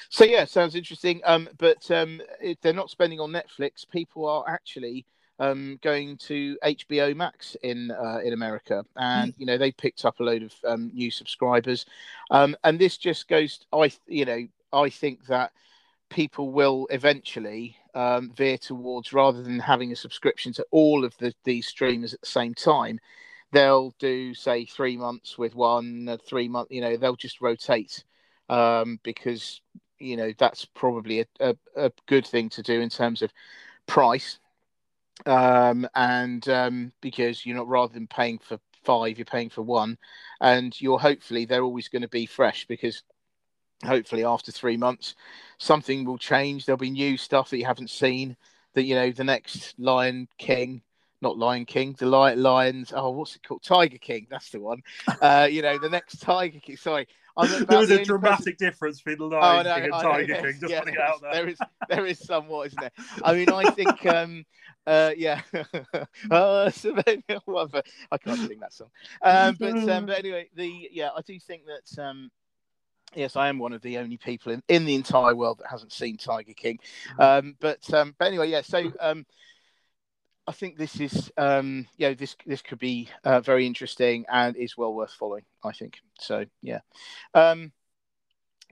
so 0.10 0.24
yeah 0.24 0.46
sounds 0.46 0.76
interesting. 0.76 1.22
Um 1.26 1.50
but 1.58 1.90
um 1.92 2.22
if 2.42 2.60
they're 2.62 2.74
not 2.74 2.90
spending 2.90 3.20
on 3.20 3.32
netflix 3.32 3.88
people 3.88 4.28
are 4.28 4.50
actually 4.50 5.06
um, 5.40 5.78
going 5.84 6.18
to 6.18 6.58
HBO 6.64 7.16
Max 7.16 7.56
in 7.62 7.92
uh, 7.92 8.20
in 8.24 8.34
America, 8.34 8.84
and 8.96 9.36
you 9.38 9.46
know 9.46 9.58
they 9.58 9.72
picked 9.72 10.04
up 10.04 10.20
a 10.20 10.24
load 10.24 10.42
of 10.42 10.54
um, 10.66 10.90
new 10.96 11.12
subscribers, 11.12 11.86
um, 12.32 12.56
and 12.64 12.80
this 12.80 12.98
just 12.98 13.28
goes. 13.28 13.60
I 13.72 13.92
you 14.08 14.26
know 14.26 14.48
I 14.72 14.90
think 14.90 15.26
that 15.28 15.52
people 16.10 16.52
will 16.52 16.88
eventually 16.90 17.76
um, 17.94 18.32
veer 18.36 18.58
towards 18.58 19.14
rather 19.14 19.42
than 19.42 19.60
having 19.60 19.92
a 19.92 19.96
subscription 19.96 20.54
to 20.54 20.66
all 20.72 21.04
of 21.04 21.18
the, 21.18 21.34
these 21.44 21.68
streamers 21.68 22.14
at 22.14 22.22
the 22.22 22.28
same 22.28 22.54
time. 22.54 23.00
They'll 23.52 23.94
do 24.00 24.34
say 24.34 24.66
three 24.66 24.98
months 24.98 25.38
with 25.38 25.56
one, 25.56 26.08
uh, 26.10 26.18
three 26.28 26.48
month. 26.48 26.70
You 26.70 26.82
know, 26.82 26.98
they'll 26.98 27.16
just 27.16 27.42
rotate 27.42 28.04
um, 28.50 29.00
because 29.04 29.62
you 30.00 30.18
know 30.18 30.32
that's 30.38 30.66
probably 30.66 31.22
a, 31.22 31.26
a, 31.40 31.56
a, 31.76 31.92
good 32.06 32.26
thing 32.26 32.50
to 32.50 32.62
do 32.62 32.82
in 32.82 32.90
terms 32.90 33.22
of 33.22 33.32
price, 33.88 34.40
um, 35.26 35.88
and 35.96 36.48
um, 36.50 36.92
because 37.02 37.46
you're 37.46 37.56
not 37.56 37.68
rather 37.68 37.94
than 37.94 38.08
paying 38.08 38.38
for 38.38 38.60
five, 38.84 39.18
you're 39.18 39.26
paying 39.26 39.50
for 39.50 39.62
one, 39.62 39.98
and 40.42 40.80
you're 40.82 41.00
hopefully 41.00 41.46
they're 41.46 41.64
always 41.64 41.88
going 41.88 42.02
to 42.02 42.08
be 42.08 42.26
fresh 42.26 42.66
because 42.68 43.02
hopefully 43.86 44.24
after 44.24 44.52
three 44.52 44.78
months 44.78 45.16
something 45.58 46.04
will 46.04 46.18
change 46.18 46.66
there'll 46.66 46.78
be 46.78 46.90
new 46.90 47.18
stuff 47.18 47.50
that 47.50 47.58
you 47.58 47.66
haven't 47.66 47.90
seen 47.90 48.36
that 48.74 48.84
you 48.84 48.96
know 48.96 49.12
the 49.12 49.24
next 49.24 49.78
lion 49.80 50.28
king 50.38 50.82
not 51.22 51.38
lion 51.38 51.66
king 51.66 51.96
the 52.00 52.06
lion 52.06 52.42
lions 52.42 52.92
oh 52.96 53.10
what's 53.12 53.36
it 53.36 53.44
called 53.48 53.62
tiger 53.62 53.98
king 53.98 54.26
that's 54.30 54.50
the 54.50 54.60
one 54.60 54.82
uh 55.22 55.48
you 55.50 55.62
know 55.62 55.78
the 55.78 55.90
next 55.90 56.20
tiger 56.22 56.60
king 56.60 56.78
sorry 56.78 57.08
there 57.68 57.80
was 57.80 57.92
a 57.92 58.04
dramatic 58.04 58.40
person... 58.40 58.56
difference 58.60 59.02
between 59.02 59.30
the 59.30 59.36
Lion 59.36 59.68
oh, 59.68 59.70
no, 59.70 59.76
King 59.76 59.84
and 59.84 59.94
Tiger 59.94 60.34
know, 60.34 60.42
King. 60.42 60.58
Just 60.60 60.72
yeah, 60.72 60.80
putting 60.80 60.96
it 60.96 61.00
out 61.00 61.22
there. 61.22 61.34
There 61.34 61.48
is, 61.48 61.58
there 61.90 62.06
is 62.06 62.20
somewhat, 62.20 62.68
isn't 62.68 62.80
there? 62.80 62.92
I 63.24 63.34
mean, 63.34 63.50
I 63.50 63.70
think, 63.72 64.06
um, 64.08 64.46
uh, 64.88 65.12
yeah, 65.16 65.42
uh, 66.32 66.72
whatever. 67.46 67.84
I 68.12 68.18
can't 68.18 68.40
sing 68.48 68.60
that 68.60 68.74
song. 68.74 68.90
Um, 69.22 69.56
but, 69.60 69.90
um, 69.90 70.06
but 70.08 70.18
anyway, 70.18 70.50
the 70.56 70.90
yeah, 70.92 71.10
I 71.16 71.22
do 71.22 71.40
think 71.40 71.64
that 71.66 72.02
um, 72.02 72.32
Yes, 73.16 73.36
I 73.36 73.50
am 73.50 73.58
one 73.58 73.74
of 73.74 73.82
the 73.82 73.98
only 73.98 74.18
people 74.18 74.52
in, 74.52 74.62
in 74.68 74.86
the 74.86 74.96
entire 74.96 75.36
world 75.36 75.60
that 75.60 75.70
hasn't 75.70 75.94
seen 75.94 76.18
Tiger 76.18 76.54
King. 76.54 76.80
Mm-hmm. 77.12 77.22
Um, 77.22 77.56
but 77.60 77.94
um, 77.94 78.16
but 78.18 78.28
anyway, 78.28 78.50
yeah. 78.50 78.62
So 78.62 78.92
um, 79.00 79.26
I 80.46 80.52
think 80.52 80.78
this 80.78 81.00
is 81.00 81.32
um, 81.38 81.88
yeah 81.98 82.14
this 82.14 82.36
this 82.46 82.62
could 82.62 82.80
be 82.80 83.10
uh, 83.24 83.42
very 83.42 83.66
interesting 83.66 84.26
and 84.32 84.56
is 84.56 84.78
well 84.78 84.94
worth 84.94 85.12
following. 85.12 85.44
I 85.64 85.72
think 85.72 86.00
so. 86.20 86.46
Yeah. 86.62 86.80
Um, 87.34 87.72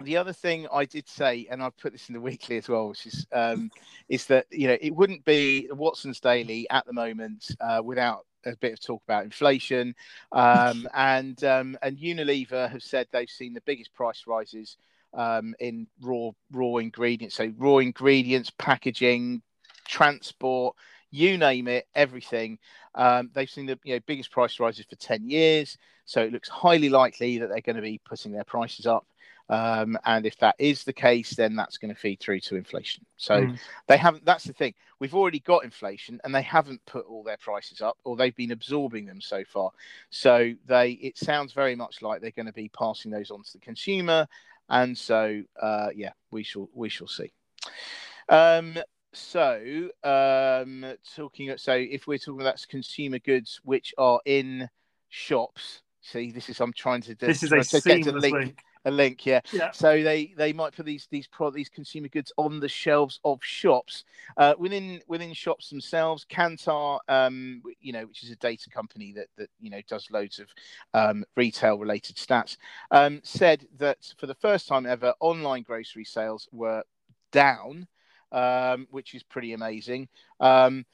the 0.02 0.18
other 0.18 0.34
thing 0.34 0.68
I 0.74 0.84
did 0.86 1.08
say, 1.08 1.48
and 1.50 1.64
I 1.64 1.70
put 1.70 1.94
this 1.94 2.10
in 2.10 2.14
the 2.14 2.22
weekly 2.22 2.58
as 2.58 2.68
well, 2.68 2.90
which 2.90 3.06
is 3.06 3.26
um, 3.32 3.72
is 4.10 4.26
that 4.26 4.48
you 4.52 4.68
know 4.68 4.78
it 4.80 4.94
wouldn't 4.94 5.24
be 5.26 5.70
Watson's 5.72 6.20
Daily 6.20 6.70
at 6.70 6.86
the 6.86 6.94
moment 6.94 7.48
uh, 7.62 7.82
without 7.84 8.26
a 8.46 8.56
bit 8.58 8.74
of 8.74 8.82
talk 8.82 9.02
about 9.08 9.24
inflation, 9.24 9.96
um, 10.32 10.88
and 10.94 11.44
um, 11.44 11.78
and 11.82 11.98
Unilever 11.98 12.70
have 12.70 12.84
said 12.84 13.08
they've 13.12 13.30
seen 13.30 13.54
the 13.54 13.62
biggest 13.62 13.94
price 13.94 14.24
rises 14.28 14.78
um, 15.14 15.56
in 15.60 15.88
raw 16.02 16.32
raw 16.52 16.78
ingredients, 16.78 17.36
so 17.36 17.52
raw 17.58 17.78
ingredients, 17.78 18.52
packaging, 18.58 19.42
transport, 19.88 20.76
you 21.12 21.38
name 21.38 21.68
it, 21.68 21.88
everything. 21.96 22.60
Um, 22.94 23.30
they've 23.34 23.50
seen 23.50 23.66
the 23.66 23.80
you 23.84 23.96
know 23.96 24.00
biggest 24.06 24.32
price 24.32 24.60
rises 24.60 24.86
for 24.90 24.96
ten 24.96 25.30
years, 25.30 25.78
so 26.06 26.22
it 26.22 26.32
looks 26.32 26.50
highly 26.50 26.90
likely 26.90 27.40
that 27.40 27.50
they're 27.50 27.62
going 27.62 27.76
to 27.76 27.82
be 27.82 28.02
putting 28.06 28.32
their 28.32 28.44
prices 28.44 28.86
up. 28.86 29.06
Um, 29.50 29.98
and 30.06 30.26
if 30.26 30.38
that 30.40 30.56
is 30.58 30.84
the 30.84 30.94
case, 30.94 31.36
then 31.36 31.56
that's 31.56 31.78
going 31.78 31.94
to 31.94 32.00
feed 32.00 32.20
through 32.20 32.40
to 32.42 32.56
inflation. 32.56 33.06
So 33.18 33.36
mm. 33.36 33.60
they 33.88 33.98
haven't. 33.98 34.26
That's 34.26 34.46
the 34.46 34.54
thing. 34.54 34.74
We've 35.00 35.14
already 35.14 35.40
got 35.40 35.64
inflation, 35.64 36.20
and 36.24 36.34
they 36.34 36.42
haven't 36.42 36.86
put 36.86 37.06
all 37.06 37.24
their 37.24 37.38
prices 37.38 37.82
up, 37.82 37.98
or 38.04 38.16
they've 38.16 38.36
been 38.36 38.52
absorbing 38.52 39.06
them 39.06 39.22
so 39.22 39.44
far. 39.44 39.72
So 40.10 40.54
they. 40.66 40.92
It 40.92 41.18
sounds 41.18 41.54
very 41.54 41.76
much 41.76 42.02
like 42.02 42.22
they're 42.22 42.32
going 42.32 42.48
to 42.48 42.54
be 42.54 42.70
passing 42.70 43.12
those 43.12 43.30
on 43.30 43.44
to 43.44 43.54
the 43.54 43.60
consumer, 43.60 44.28
and 44.70 44.98
so 44.98 45.44
uh, 45.62 45.90
yeah, 45.96 46.12
we 46.32 46.44
shall 46.44 46.70
we 46.74 46.90
shall 46.90 47.08
see. 47.08 47.32
Um, 48.30 48.78
so 49.14 49.90
um, 50.04 50.86
talking. 51.16 51.54
So 51.58 51.74
if 51.74 52.08
we're 52.08 52.18
talking 52.18 52.42
about 52.42 52.66
consumer 52.68 53.20
goods 53.20 53.62
which 53.64 53.94
are 53.98 54.22
in 54.26 54.70
shops. 55.10 55.82
See, 56.02 56.32
this 56.32 56.50
is 56.50 56.60
I'm 56.60 56.74
trying 56.74 57.02
to. 57.02 57.16
This 57.16 57.42
is 57.42 57.52
a 57.52 57.64
seamless 57.64 58.32
link 58.32 58.60
a 58.86 58.92
link, 58.92 59.26
yeah. 59.26 59.42
yeah. 59.52 59.72
So 59.72 60.04
they 60.04 60.34
they 60.38 60.54
might 60.54 60.74
put 60.76 60.86
these 60.86 61.08
these 61.10 61.28
pro, 61.28 61.50
these 61.50 61.70
consumer 61.70 62.08
goods 62.08 62.32
on 62.38 62.60
the 62.60 62.70
shelves 62.70 63.20
of 63.26 63.40
shops 63.44 64.04
uh, 64.38 64.54
within 64.58 65.02
within 65.08 65.34
shops 65.34 65.70
themselves. 65.70 66.26
Kantar, 66.26 67.00
um, 67.08 67.62
you 67.82 67.92
know, 67.92 68.06
which 68.06 68.24
is 68.24 68.32
a 68.32 68.36
data 68.38 68.70
company 68.70 69.12
that 69.14 69.28
that 69.38 69.50
you 69.60 69.70
know 69.70 69.82
does 69.90 70.10
loads 70.12 70.40
of 70.40 70.48
um, 70.94 71.26
retail 71.36 71.78
related 71.78 72.16
stats, 72.16 72.58
um, 72.92 73.20
said 73.24 73.68
that 73.78 73.98
for 74.18 74.28
the 74.28 74.36
first 74.36 74.68
time 74.68 74.86
ever, 74.86 75.14
online 75.20 75.64
grocery 75.64 76.06
sales 76.06 76.48
were 76.52 76.84
down, 77.32 77.88
um, 78.32 78.88
which 78.92 79.16
is 79.16 79.24
pretty 79.24 79.54
amazing. 79.54 80.08
Um, 80.40 80.86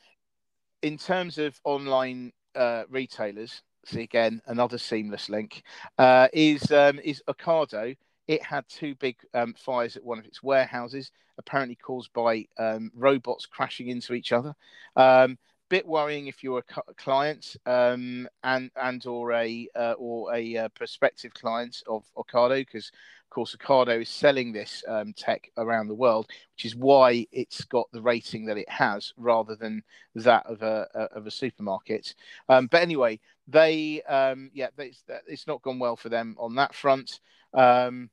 in 0.82 0.98
terms 0.98 1.38
of 1.38 1.60
online 1.64 2.32
uh, 2.56 2.84
retailers, 2.90 3.62
see 3.86 4.02
again 4.02 4.42
another 4.48 4.78
seamless 4.78 5.30
link 5.30 5.64
uh, 5.98 6.28
is 6.34 6.72
um, 6.72 7.00
is 7.04 7.22
Ocado. 7.28 7.96
It 8.28 8.44
had 8.44 8.66
two 8.70 8.96
big 8.96 9.18
um, 9.34 9.54
fires 9.58 9.98
at 9.98 10.04
one 10.04 10.20
of 10.20 10.26
its 10.26 10.44
warehouses, 10.44 11.12
apparently 11.38 11.76
caused 11.76 12.14
by 12.14 12.46
um, 12.58 12.92
robots 12.96 13.46
crashing 13.46 13.90
into 13.90 14.14
each 14.14 14.32
other. 14.32 14.56
Um, 14.96 15.38
bit 15.72 15.88
worrying 15.88 16.28
if 16.28 16.44
you're 16.44 16.60
a 16.60 16.94
client 16.96 17.56
um, 17.66 18.28
and 18.44 18.70
and 18.76 19.06
or 19.06 19.32
a 19.32 19.70
uh, 19.74 19.94
or 19.98 20.36
a 20.36 20.58
uh, 20.58 20.70
prospective 20.70 21.34
client 21.34 21.82
of 21.88 22.04
Ocado, 22.18 22.60
because 22.60 22.90
of 22.90 23.30
course 23.30 23.56
Ocado 23.56 24.02
is 24.02 24.10
selling 24.10 24.52
this 24.52 24.84
um, 24.90 25.14
tech 25.14 25.50
around 25.56 25.88
the 25.88 25.96
world, 25.96 26.28
which 26.56 26.66
is 26.66 26.76
why 26.76 27.26
it's 27.32 27.64
got 27.64 27.88
the 27.94 28.02
rating 28.02 28.46
that 28.48 28.58
it 28.58 28.70
has, 28.70 29.14
rather 29.16 29.56
than 29.56 29.82
that 30.16 30.46
of 30.46 30.62
a, 30.62 30.88
a 30.94 31.18
of 31.18 31.26
a 31.26 31.32
supermarket. 31.32 32.16
Um, 32.50 32.68
but 32.68 32.82
anyway, 32.82 33.22
they 33.52 34.02
um, 34.04 34.52
yeah, 34.54 34.68
it's 34.78 35.48
not 35.48 35.62
gone 35.62 35.80
well 35.80 35.96
for 35.96 36.10
them 36.10 36.36
on 36.40 36.56
that 36.56 36.74
front. 36.74 37.20
Um, 37.54 38.10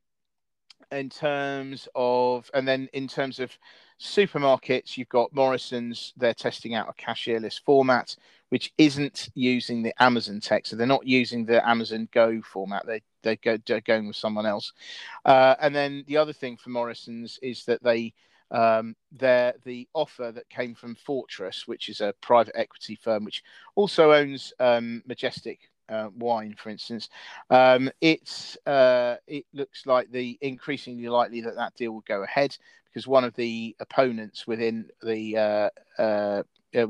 in 0.90 1.10
terms 1.10 1.88
of, 1.94 2.50
and 2.54 2.66
then 2.66 2.88
in 2.92 3.08
terms 3.08 3.40
of 3.40 3.52
supermarkets, 4.00 4.96
you've 4.96 5.08
got 5.08 5.34
Morrison's. 5.34 6.12
They're 6.16 6.34
testing 6.34 6.74
out 6.74 6.88
a 6.88 7.02
cashierless 7.02 7.60
format, 7.60 8.16
which 8.48 8.72
isn't 8.78 9.28
using 9.34 9.82
the 9.82 9.92
Amazon 10.02 10.40
tech. 10.40 10.66
So 10.66 10.76
they're 10.76 10.86
not 10.86 11.06
using 11.06 11.44
the 11.44 11.66
Amazon 11.68 12.08
Go 12.12 12.40
format. 12.42 12.86
They 12.86 13.02
they 13.22 13.36
go 13.36 13.58
they're 13.66 13.80
going 13.80 14.06
with 14.06 14.16
someone 14.16 14.46
else. 14.46 14.72
Uh, 15.24 15.56
and 15.60 15.74
then 15.74 16.04
the 16.06 16.16
other 16.16 16.32
thing 16.32 16.56
for 16.56 16.70
Morrison's 16.70 17.38
is 17.42 17.64
that 17.64 17.82
they 17.82 18.14
um, 18.50 18.94
they're 19.12 19.54
the 19.64 19.88
offer 19.94 20.32
that 20.32 20.48
came 20.48 20.74
from 20.74 20.94
Fortress, 20.94 21.66
which 21.66 21.88
is 21.88 22.00
a 22.00 22.14
private 22.20 22.56
equity 22.56 22.96
firm 22.96 23.24
which 23.24 23.42
also 23.74 24.12
owns 24.12 24.52
um, 24.60 25.02
Majestic 25.06 25.70
uh, 25.88 26.08
wine, 26.16 26.54
for 26.58 26.70
instance, 26.70 27.08
um, 27.50 27.90
it's 28.00 28.56
uh, 28.66 29.16
it 29.26 29.46
looks 29.52 29.86
like 29.86 30.10
the 30.10 30.38
increasingly 30.40 31.08
likely 31.08 31.40
that 31.40 31.56
that 31.56 31.74
deal 31.74 31.92
will 31.92 32.04
go 32.06 32.22
ahead 32.22 32.56
because 32.84 33.06
one 33.06 33.24
of 33.24 33.34
the 33.34 33.74
opponents 33.80 34.46
within 34.46 34.88
the 35.02 35.36
uh, 35.36 36.00
uh, 36.00 36.42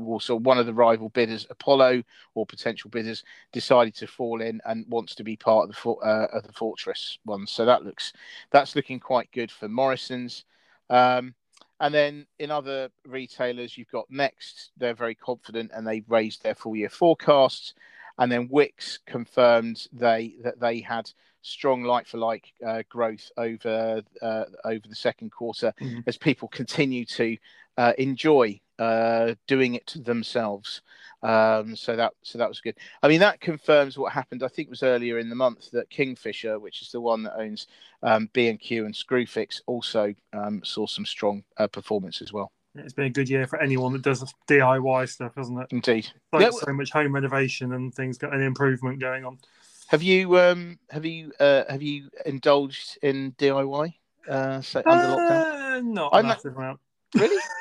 also 0.05 0.35
one 0.35 0.57
of 0.57 0.65
the 0.65 0.73
rival 0.73 1.09
bidders, 1.09 1.47
Apollo 1.49 2.03
or 2.35 2.45
potential 2.45 2.89
bidders, 2.89 3.23
decided 3.51 3.95
to 3.95 4.07
fall 4.07 4.41
in 4.41 4.59
and 4.65 4.85
wants 4.89 5.15
to 5.15 5.23
be 5.23 5.35
part 5.35 5.69
of 5.69 5.75
the 5.75 5.91
uh, 5.91 6.27
of 6.33 6.43
the 6.43 6.53
Fortress 6.53 7.19
one. 7.23 7.47
So 7.47 7.65
that 7.65 7.83
looks 7.83 8.13
that's 8.51 8.75
looking 8.75 8.99
quite 8.99 9.31
good 9.31 9.51
for 9.51 9.69
Morrison's. 9.69 10.45
Um, 10.89 11.35
and 11.79 11.93
then 11.93 12.25
in 12.39 12.51
other 12.51 12.89
retailers, 13.05 13.77
you've 13.77 13.91
got 13.91 14.09
Next. 14.09 14.71
They're 14.77 14.93
very 14.93 15.15
confident 15.15 15.71
and 15.73 15.87
they've 15.87 16.09
raised 16.09 16.43
their 16.43 16.55
full 16.55 16.75
year 16.75 16.89
forecasts. 16.89 17.73
And 18.17 18.29
then 18.31 18.49
Wickes 18.49 18.99
confirmed 19.05 19.87
they 19.93 20.35
that 20.43 20.59
they 20.59 20.81
had 20.81 21.09
strong 21.41 21.83
like-for-like 21.83 22.51
uh, 22.67 22.83
growth 22.89 23.31
over 23.37 24.01
uh, 24.21 24.43
over 24.65 24.87
the 24.87 24.95
second 24.95 25.31
quarter 25.31 25.73
mm-hmm. 25.79 25.99
as 26.05 26.17
people 26.17 26.49
continue 26.49 27.05
to 27.05 27.37
uh, 27.77 27.93
enjoy 27.97 28.59
uh, 28.77 29.35
doing 29.47 29.75
it 29.75 29.93
themselves. 29.95 30.81
Um, 31.21 31.75
so 31.75 31.95
that 31.95 32.13
so 32.23 32.37
that 32.37 32.47
was 32.47 32.61
good. 32.61 32.75
I 33.03 33.07
mean, 33.07 33.19
that 33.19 33.41
confirms 33.41 33.97
what 33.97 34.13
happened. 34.13 34.43
I 34.43 34.47
think 34.47 34.67
it 34.67 34.71
was 34.71 34.83
earlier 34.83 35.19
in 35.19 35.29
the 35.29 35.35
month 35.35 35.71
that 35.71 35.89
Kingfisher, 35.89 36.59
which 36.59 36.81
is 36.81 36.91
the 36.91 37.01
one 37.01 37.23
that 37.23 37.37
owns 37.37 37.67
um, 38.03 38.29
B 38.33 38.47
and 38.47 38.59
Q 38.59 38.85
and 38.85 38.93
Screwfix, 38.93 39.61
also 39.65 40.13
um, 40.33 40.61
saw 40.63 40.87
some 40.87 41.05
strong 41.05 41.43
uh, 41.57 41.67
performance 41.67 42.21
as 42.21 42.31
well. 42.31 42.51
It's 42.75 42.93
been 42.93 43.07
a 43.07 43.09
good 43.09 43.29
year 43.29 43.47
for 43.47 43.59
anyone 43.59 43.93
that 43.93 44.03
does 44.03 44.23
DIY 44.47 45.09
stuff, 45.09 45.33
hasn't 45.35 45.59
it? 45.59 45.67
Indeed. 45.71 46.07
Like 46.31 46.43
yeah. 46.43 46.51
so 46.51 46.71
much 46.71 46.91
home 46.91 47.13
renovation 47.13 47.73
and 47.73 47.93
things 47.93 48.17
got 48.17 48.33
an 48.33 48.41
improvement 48.41 48.99
going 48.99 49.25
on. 49.25 49.39
Have 49.87 50.03
you 50.03 50.37
um 50.37 50.77
have 50.91 51.05
you 51.05 51.33
uh 51.39 51.63
have 51.67 51.81
you 51.81 52.09
indulged 52.25 52.99
in 53.01 53.31
DIY 53.33 53.93
uh 54.29 54.61
so 54.61 54.83
under 54.85 55.05
uh, 55.05 55.17
lockdown? 55.17 55.83
Not 55.85 56.09
I'm 56.13 56.27
massive 56.27 56.53
not... 56.53 56.59
amount. 56.59 56.79
Really? 57.15 57.41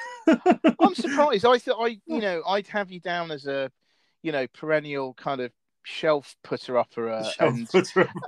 I'm 0.80 0.94
surprised. 0.94 1.44
I 1.44 1.58
thought 1.58 1.84
I 1.84 1.98
you 2.06 2.20
know 2.20 2.42
I'd 2.46 2.66
have 2.68 2.90
you 2.90 3.00
down 3.00 3.30
as 3.30 3.46
a 3.46 3.70
you 4.22 4.32
know 4.32 4.46
perennial 4.48 5.14
kind 5.14 5.40
of 5.40 5.52
shelf 5.84 6.36
putter 6.44 6.76
upper 6.76 7.10
uh, 7.10 7.30
and, 7.40 7.68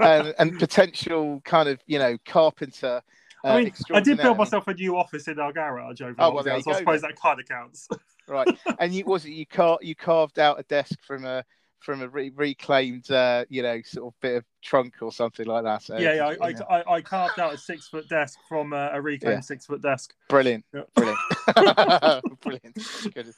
and, 0.00 0.34
and 0.38 0.58
potential 0.58 1.42
kind 1.44 1.68
of 1.68 1.78
you 1.86 1.98
know 1.98 2.16
carpenter 2.24 3.02
uh, 3.42 3.48
I 3.48 3.64
mean, 3.64 3.72
I 3.94 4.00
did 4.00 4.18
build 4.18 4.36
myself 4.36 4.68
a 4.68 4.74
new 4.74 4.96
office 4.96 5.26
in 5.26 5.38
our 5.38 5.52
garage 5.52 6.02
over. 6.02 6.14
Oh, 6.18 6.30
well, 6.32 6.44
there 6.44 6.60
so 6.60 6.72
I 6.72 6.78
suppose 6.78 7.00
then. 7.00 7.10
that 7.10 7.20
kind 7.20 7.40
of 7.40 7.48
counts. 7.48 7.88
right, 8.28 8.46
and 8.78 8.94
you 8.94 9.04
was 9.06 9.24
it 9.24 9.30
you 9.30 9.46
car 9.46 9.78
you 9.80 9.94
carved 9.94 10.38
out 10.38 10.60
a 10.60 10.62
desk 10.64 10.98
from 11.02 11.24
a 11.24 11.44
from 11.80 12.02
a 12.02 12.08
re- 12.08 12.32
reclaimed, 12.34 13.10
uh, 13.10 13.44
you 13.48 13.62
know, 13.62 13.80
sort 13.82 14.12
of 14.14 14.20
bit 14.20 14.36
of 14.36 14.44
trunk 14.62 14.94
or 15.00 15.10
something 15.10 15.46
like 15.46 15.64
that. 15.64 15.82
So, 15.82 15.98
yeah, 15.98 16.14
yeah, 16.14 16.34
I, 16.40 16.54
I, 16.70 16.94
I, 16.94 17.00
carved 17.00 17.40
out 17.40 17.54
a 17.54 17.58
six 17.58 17.88
foot 17.88 18.08
desk 18.08 18.38
from 18.48 18.72
a, 18.72 18.90
a 18.92 19.00
reclaimed 19.00 19.36
yeah. 19.36 19.40
six 19.40 19.66
foot 19.66 19.82
desk. 19.82 20.14
Brilliant, 20.28 20.64
yeah. 20.74 20.82
brilliant, 20.94 21.18
brilliant. 22.40 23.36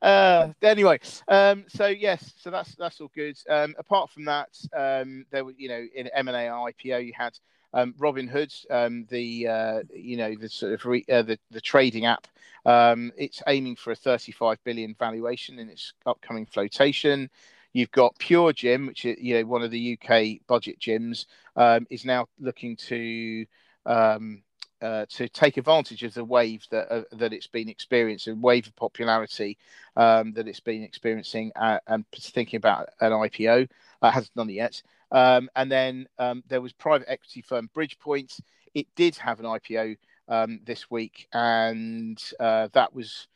Uh, 0.00 0.48
anyway, 0.62 0.98
um, 1.28 1.64
so 1.68 1.86
yes, 1.86 2.32
so 2.38 2.50
that's 2.50 2.74
that's 2.76 3.00
all 3.00 3.10
good. 3.14 3.36
Um, 3.48 3.74
apart 3.78 4.10
from 4.10 4.24
that, 4.24 4.48
um, 4.74 5.26
there 5.30 5.44
were, 5.44 5.54
you 5.56 5.68
know, 5.68 5.84
in 5.94 6.08
M 6.08 6.28
and 6.28 6.36
A 6.36 6.48
IPO, 6.48 7.04
you 7.04 7.12
had 7.16 7.38
um, 7.74 7.94
Robinhood, 7.98 8.54
um, 8.70 9.06
the 9.08 9.48
uh, 9.48 9.82
you 9.94 10.16
know 10.16 10.34
the 10.34 10.48
sort 10.48 10.72
of 10.72 10.84
re, 10.84 11.04
uh, 11.10 11.22
the 11.22 11.38
the 11.50 11.60
trading 11.60 12.06
app. 12.06 12.26
Um, 12.64 13.12
it's 13.16 13.42
aiming 13.48 13.76
for 13.76 13.90
a 13.90 13.96
35 13.96 14.58
billion 14.64 14.94
valuation 14.98 15.58
in 15.58 15.68
its 15.68 15.94
upcoming 16.06 16.46
flotation. 16.46 17.28
You've 17.72 17.90
got 17.90 18.18
Pure 18.18 18.54
Gym, 18.54 18.86
which 18.86 19.04
is 19.04 19.16
you 19.20 19.38
know 19.38 19.46
one 19.46 19.62
of 19.62 19.70
the 19.70 19.98
UK 19.98 20.46
budget 20.46 20.78
gyms, 20.78 21.26
um, 21.56 21.86
is 21.90 22.04
now 22.04 22.26
looking 22.38 22.76
to 22.76 23.46
um, 23.86 24.42
uh, 24.80 25.06
to 25.08 25.28
take 25.28 25.56
advantage 25.56 26.02
of 26.02 26.12
the 26.14 26.24
wave 26.24 26.66
that 26.70 26.92
uh, 26.92 27.02
that 27.12 27.32
it's 27.32 27.46
been 27.46 27.68
experiencing, 27.68 28.40
wave 28.40 28.66
of 28.66 28.76
popularity 28.76 29.56
um, 29.96 30.32
that 30.32 30.48
it's 30.48 30.60
been 30.60 30.82
experiencing, 30.82 31.52
uh, 31.56 31.78
and 31.86 32.04
thinking 32.12 32.56
about 32.56 32.88
an 33.00 33.12
IPO. 33.12 33.68
Uh, 34.02 34.10
hasn't 34.10 34.34
done 34.34 34.50
it 34.50 34.54
yet. 34.54 34.82
Um, 35.12 35.48
and 35.54 35.70
then 35.70 36.08
um, 36.18 36.42
there 36.48 36.60
was 36.60 36.72
private 36.72 37.08
equity 37.08 37.42
firm 37.42 37.70
Bridgepoint. 37.76 38.40
It 38.74 38.86
did 38.96 39.14
have 39.16 39.38
an 39.38 39.46
IPO 39.46 39.96
um, 40.28 40.60
this 40.64 40.90
week, 40.90 41.28
and 41.32 42.20
uh, 42.40 42.68
that 42.72 42.94
was, 42.94 43.28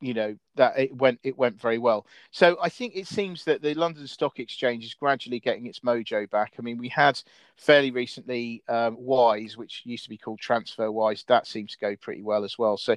you 0.00 0.14
know, 0.14 0.36
that 0.56 0.78
it 0.78 0.96
went 0.96 1.20
it 1.22 1.36
went 1.36 1.60
very 1.60 1.78
well. 1.78 2.06
So 2.30 2.56
I 2.62 2.68
think 2.68 2.96
it 2.96 3.06
seems 3.06 3.44
that 3.44 3.62
the 3.62 3.74
London 3.74 4.06
Stock 4.06 4.38
Exchange 4.38 4.84
is 4.84 4.94
gradually 4.94 5.40
getting 5.40 5.66
its 5.66 5.80
mojo 5.80 6.28
back. 6.30 6.54
I 6.58 6.62
mean, 6.62 6.78
we 6.78 6.88
had 6.88 7.20
fairly 7.56 7.90
recently 7.90 8.62
um, 8.68 8.96
Wise, 8.98 9.56
which 9.56 9.82
used 9.84 10.04
to 10.04 10.10
be 10.10 10.18
called 10.18 10.40
TransferWise. 10.40 11.26
That 11.26 11.46
seems 11.46 11.72
to 11.72 11.78
go 11.78 11.96
pretty 11.96 12.22
well 12.22 12.44
as 12.44 12.58
well. 12.58 12.76
So, 12.76 12.96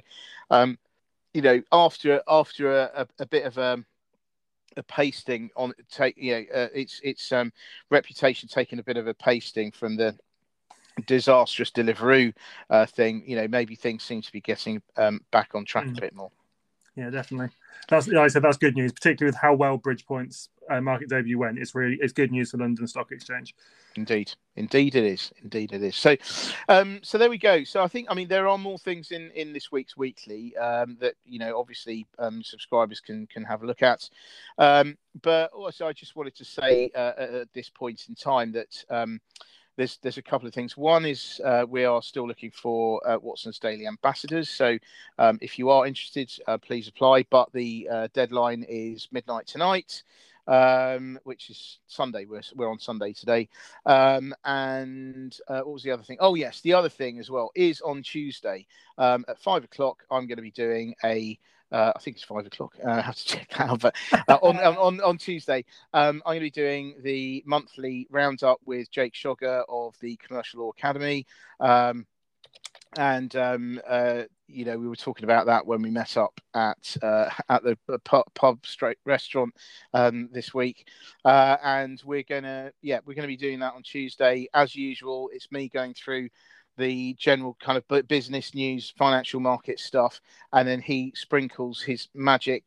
um, 0.50 0.78
you 1.34 1.42
know, 1.42 1.62
after 1.72 2.22
after 2.26 2.72
a, 2.72 2.90
a, 2.94 3.06
a 3.20 3.26
bit 3.26 3.44
of 3.44 3.58
a 3.58 3.74
um, 3.74 3.86
a 4.76 4.82
pasting 4.82 5.50
on 5.56 5.72
take 5.88 6.16
you 6.16 6.32
know 6.32 6.44
uh, 6.52 6.68
its 6.74 7.00
its 7.04 7.30
um, 7.32 7.52
reputation 7.90 8.48
taking 8.48 8.78
a 8.78 8.82
bit 8.82 8.96
of 8.96 9.06
a 9.06 9.14
pasting 9.14 9.70
from 9.70 9.96
the 9.96 10.16
disastrous 11.06 11.70
Deliveroo 11.70 12.32
uh, 12.70 12.86
thing. 12.86 13.22
You 13.26 13.36
know, 13.36 13.48
maybe 13.48 13.74
things 13.74 14.02
seem 14.02 14.22
to 14.22 14.32
be 14.32 14.40
getting 14.40 14.82
um, 14.96 15.20
back 15.30 15.50
on 15.54 15.64
track 15.64 15.86
mm. 15.86 15.98
a 15.98 16.00
bit 16.00 16.14
more. 16.14 16.30
Yeah, 16.96 17.10
definitely. 17.10 17.48
That's 17.88 18.06
like 18.06 18.24
I 18.24 18.28
said. 18.28 18.42
That's 18.42 18.56
good 18.56 18.76
news, 18.76 18.92
particularly 18.92 19.30
with 19.30 19.40
how 19.40 19.54
well 19.54 19.78
Bridgepoint's 19.78 20.48
uh, 20.70 20.80
market 20.80 21.08
debut 21.08 21.38
went. 21.38 21.58
It's 21.58 21.74
really 21.74 21.98
it's 22.00 22.12
good 22.12 22.30
news 22.30 22.52
for 22.52 22.58
London 22.58 22.86
Stock 22.86 23.10
Exchange. 23.10 23.54
Indeed, 23.96 24.32
indeed 24.54 24.94
it 24.94 25.04
is. 25.04 25.32
Indeed 25.42 25.72
it 25.72 25.82
is. 25.82 25.96
So, 25.96 26.16
um, 26.68 27.00
so 27.02 27.18
there 27.18 27.30
we 27.30 27.38
go. 27.38 27.64
So 27.64 27.82
I 27.82 27.88
think 27.88 28.06
I 28.10 28.14
mean 28.14 28.28
there 28.28 28.46
are 28.46 28.58
more 28.58 28.78
things 28.78 29.10
in 29.10 29.32
in 29.32 29.52
this 29.52 29.72
week's 29.72 29.96
weekly 29.96 30.56
um, 30.56 30.96
that 31.00 31.14
you 31.24 31.40
know 31.40 31.58
obviously 31.58 32.06
um, 32.20 32.44
subscribers 32.44 33.00
can 33.00 33.26
can 33.26 33.42
have 33.42 33.64
a 33.64 33.66
look 33.66 33.82
at. 33.82 34.08
Um, 34.58 34.96
but 35.20 35.52
also 35.52 35.88
I 35.88 35.92
just 35.92 36.14
wanted 36.14 36.36
to 36.36 36.44
say 36.44 36.92
uh, 36.94 37.12
at 37.18 37.52
this 37.52 37.70
point 37.70 38.04
in 38.08 38.14
time 38.14 38.52
that. 38.52 38.84
Um, 38.88 39.20
there's 39.76 39.98
there's 39.98 40.18
a 40.18 40.22
couple 40.22 40.46
of 40.46 40.54
things. 40.54 40.76
One 40.76 41.04
is 41.04 41.40
uh, 41.44 41.66
we 41.68 41.84
are 41.84 42.02
still 42.02 42.26
looking 42.26 42.50
for 42.50 43.06
uh, 43.08 43.18
Watson's 43.20 43.58
Daily 43.58 43.86
ambassadors. 43.86 44.48
So 44.48 44.78
um, 45.18 45.38
if 45.40 45.58
you 45.58 45.70
are 45.70 45.86
interested, 45.86 46.30
uh, 46.46 46.58
please 46.58 46.88
apply. 46.88 47.26
But 47.30 47.52
the 47.52 47.88
uh, 47.90 48.08
deadline 48.12 48.64
is 48.68 49.08
midnight 49.12 49.46
tonight 49.46 50.02
um, 50.46 51.18
which 51.24 51.50
is 51.50 51.78
Sunday. 51.86 52.24
We're, 52.24 52.42
we're 52.54 52.70
on 52.70 52.78
Sunday 52.78 53.12
today. 53.12 53.48
Um, 53.86 54.34
and 54.44 55.36
uh, 55.48 55.60
what 55.60 55.74
was 55.74 55.82
the 55.82 55.90
other 55.90 56.02
thing? 56.02 56.18
Oh, 56.20 56.34
yes, 56.34 56.60
the 56.60 56.74
other 56.74 56.88
thing 56.88 57.18
as 57.18 57.30
well 57.30 57.50
is 57.54 57.80
on 57.80 58.02
Tuesday 58.02 58.66
um, 58.98 59.24
at 59.28 59.40
five 59.40 59.64
o'clock. 59.64 60.04
I'm 60.10 60.26
going 60.26 60.36
to 60.36 60.42
be 60.42 60.50
doing 60.50 60.94
a 61.04 61.38
uh, 61.74 61.92
I 61.96 61.98
think 61.98 62.16
it's 62.16 62.24
five 62.24 62.46
o'clock. 62.46 62.74
Uh, 62.84 62.90
I 62.92 63.00
have 63.00 63.16
to 63.16 63.24
check 63.24 63.50
that 63.50 63.68
out. 63.68 63.80
But 63.80 63.96
uh, 64.28 64.38
on, 64.42 64.58
on 64.58 65.00
on 65.00 65.18
Tuesday, 65.18 65.64
um, 65.92 66.22
I'm 66.24 66.34
going 66.34 66.38
to 66.38 66.46
be 66.46 66.50
doing 66.50 66.94
the 67.02 67.42
monthly 67.46 68.06
roundup 68.10 68.60
with 68.64 68.90
Jake 68.90 69.14
Schogger 69.14 69.64
of 69.68 69.96
the 70.00 70.16
Commercial 70.16 70.60
Law 70.60 70.70
Academy. 70.70 71.26
Um, 71.58 72.06
and 72.96 73.34
um, 73.34 73.80
uh, 73.88 74.22
you 74.46 74.64
know 74.64 74.78
we 74.78 74.86
were 74.86 74.94
talking 74.94 75.24
about 75.24 75.46
that 75.46 75.66
when 75.66 75.82
we 75.82 75.90
met 75.90 76.16
up 76.16 76.40
at 76.54 76.96
uh, 77.02 77.28
at 77.48 77.64
the 77.64 77.76
pub, 78.04 78.24
pub 78.34 78.64
straight 78.64 78.98
restaurant 79.04 79.52
um, 79.94 80.28
this 80.32 80.54
week, 80.54 80.86
uh, 81.24 81.56
and 81.64 82.00
we're 82.04 82.22
gonna 82.22 82.70
yeah 82.82 83.00
we're 83.04 83.14
gonna 83.14 83.26
be 83.26 83.36
doing 83.36 83.58
that 83.58 83.74
on 83.74 83.82
Tuesday 83.82 84.46
as 84.54 84.76
usual. 84.76 85.28
It's 85.32 85.50
me 85.50 85.68
going 85.68 85.94
through 85.94 86.28
the 86.76 87.14
general 87.18 87.56
kind 87.60 87.78
of 87.78 88.08
business 88.08 88.54
news, 88.54 88.92
financial 88.96 89.40
market 89.40 89.78
stuff, 89.80 90.20
and 90.52 90.66
then 90.66 90.80
he 90.80 91.12
sprinkles 91.14 91.82
his 91.82 92.08
magic. 92.14 92.64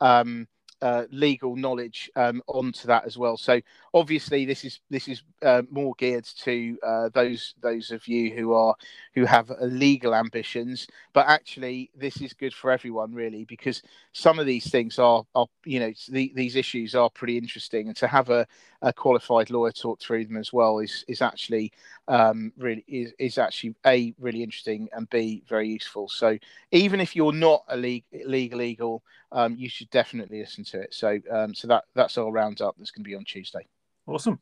Um, 0.00 0.46
uh, 0.80 1.04
legal 1.10 1.56
knowledge 1.56 2.10
um, 2.16 2.42
onto 2.46 2.86
that 2.86 3.04
as 3.04 3.18
well. 3.18 3.36
So 3.36 3.60
obviously, 3.94 4.44
this 4.44 4.64
is 4.64 4.80
this 4.90 5.08
is 5.08 5.22
uh, 5.42 5.62
more 5.70 5.94
geared 5.98 6.24
to 6.42 6.78
uh, 6.86 7.08
those 7.12 7.54
those 7.60 7.90
of 7.90 8.06
you 8.06 8.32
who 8.32 8.52
are 8.52 8.74
who 9.14 9.24
have 9.24 9.50
legal 9.60 10.14
ambitions. 10.14 10.86
But 11.12 11.26
actually, 11.26 11.90
this 11.96 12.20
is 12.20 12.32
good 12.32 12.54
for 12.54 12.70
everyone 12.70 13.12
really 13.12 13.44
because 13.44 13.82
some 14.12 14.38
of 14.38 14.46
these 14.46 14.70
things 14.70 14.98
are 14.98 15.24
are 15.34 15.46
you 15.64 15.80
know 15.80 15.92
the, 16.10 16.32
these 16.34 16.56
issues 16.56 16.94
are 16.94 17.10
pretty 17.10 17.38
interesting, 17.38 17.88
and 17.88 17.96
to 17.96 18.06
have 18.06 18.30
a, 18.30 18.46
a 18.82 18.92
qualified 18.92 19.50
lawyer 19.50 19.72
talk 19.72 20.00
through 20.00 20.24
them 20.24 20.36
as 20.36 20.52
well 20.52 20.78
is 20.78 21.04
is 21.08 21.20
actually 21.20 21.72
um, 22.06 22.52
really 22.56 22.84
is, 22.86 23.12
is 23.18 23.38
actually 23.38 23.74
a 23.86 24.14
really 24.18 24.42
interesting 24.42 24.88
and 24.92 25.10
b 25.10 25.42
very 25.48 25.68
useful. 25.68 26.08
So 26.08 26.38
even 26.70 27.00
if 27.00 27.16
you're 27.16 27.32
not 27.32 27.64
a 27.68 27.76
legal 27.76 28.20
legal 28.24 28.58
legal, 28.58 29.02
um, 29.32 29.56
you 29.56 29.68
should 29.68 29.90
definitely 29.90 30.40
listen 30.40 30.64
to 30.64 30.80
it. 30.80 30.94
So 30.94 31.18
um, 31.30 31.54
so 31.54 31.68
that 31.68 31.84
that's 31.94 32.18
our 32.18 32.30
roundup 32.30 32.76
that's 32.78 32.90
going 32.90 33.04
to 33.04 33.08
be 33.08 33.16
on 33.16 33.24
Tuesday. 33.24 33.66
Awesome. 34.06 34.40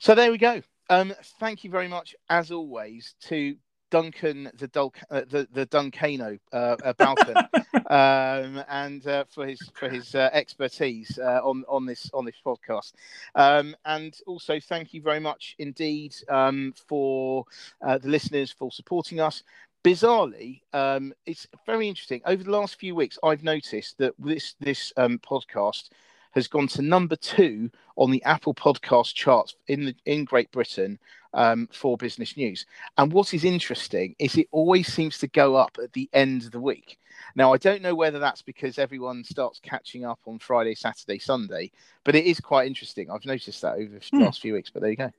So 0.00 0.14
there 0.14 0.30
we 0.30 0.38
go. 0.38 0.62
Um, 0.88 1.12
thank 1.38 1.62
you 1.62 1.70
very 1.70 1.86
much, 1.86 2.16
as 2.30 2.50
always, 2.50 3.14
to 3.28 3.54
Duncan 3.90 4.50
the 4.56 4.68
Dul- 4.68 4.94
uh, 5.10 5.22
the 5.28 5.46
the 5.52 5.66
Duncano 5.66 6.38
uh, 6.52 6.76
uh 6.84 6.92
Balkan, 6.94 7.36
um, 7.90 8.64
and 8.68 9.06
uh, 9.06 9.24
for 9.28 9.46
his 9.46 9.60
for 9.74 9.88
his 9.88 10.14
uh, 10.14 10.30
expertise 10.32 11.18
uh, 11.18 11.40
on 11.42 11.64
on 11.68 11.86
this 11.86 12.10
on 12.14 12.24
this 12.24 12.36
podcast, 12.44 12.92
um, 13.34 13.76
and 13.84 14.18
also 14.26 14.58
thank 14.60 14.94
you 14.94 15.02
very 15.02 15.20
much 15.20 15.56
indeed 15.58 16.14
um, 16.28 16.72
for 16.88 17.44
uh, 17.82 17.98
the 17.98 18.08
listeners 18.08 18.50
for 18.50 18.70
supporting 18.70 19.20
us. 19.20 19.42
Bizarrely, 19.82 20.60
um, 20.72 21.14
it's 21.26 21.46
very 21.64 21.88
interesting. 21.88 22.20
Over 22.26 22.44
the 22.44 22.50
last 22.50 22.78
few 22.78 22.94
weeks, 22.94 23.18
I've 23.22 23.42
noticed 23.42 23.98
that 23.98 24.14
this 24.18 24.54
this 24.60 24.92
um, 24.96 25.18
podcast 25.18 25.88
has 26.32 26.46
gone 26.46 26.68
to 26.68 26.82
number 26.82 27.16
two 27.16 27.70
on 27.96 28.10
the 28.10 28.22
Apple 28.24 28.54
Podcast 28.54 29.14
charts 29.14 29.56
in 29.66 29.86
the, 29.86 29.96
in 30.06 30.24
Great 30.24 30.50
Britain 30.52 30.98
um, 31.34 31.68
for 31.72 31.96
business 31.96 32.36
news. 32.36 32.66
And 32.98 33.12
what 33.12 33.34
is 33.34 33.44
interesting 33.44 34.14
is 34.18 34.36
it 34.36 34.48
always 34.50 34.92
seems 34.92 35.18
to 35.18 35.28
go 35.28 35.56
up 35.56 35.78
at 35.82 35.92
the 35.92 36.08
end 36.12 36.44
of 36.44 36.50
the 36.50 36.60
week. 36.60 36.98
Now, 37.36 37.52
I 37.52 37.58
don't 37.58 37.82
know 37.82 37.94
whether 37.94 38.18
that's 38.18 38.42
because 38.42 38.78
everyone 38.78 39.24
starts 39.24 39.60
catching 39.60 40.04
up 40.04 40.18
on 40.26 40.38
Friday, 40.38 40.74
Saturday, 40.74 41.18
Sunday, 41.18 41.70
but 42.04 42.14
it 42.14 42.24
is 42.24 42.40
quite 42.40 42.66
interesting. 42.66 43.10
I've 43.10 43.26
noticed 43.26 43.62
that 43.62 43.74
over 43.74 43.98
the 43.98 44.08
hmm. 44.10 44.22
last 44.22 44.40
few 44.40 44.54
weeks, 44.54 44.70
but 44.70 44.82
there 44.82 44.90
you 44.90 44.96
go. 44.96 45.12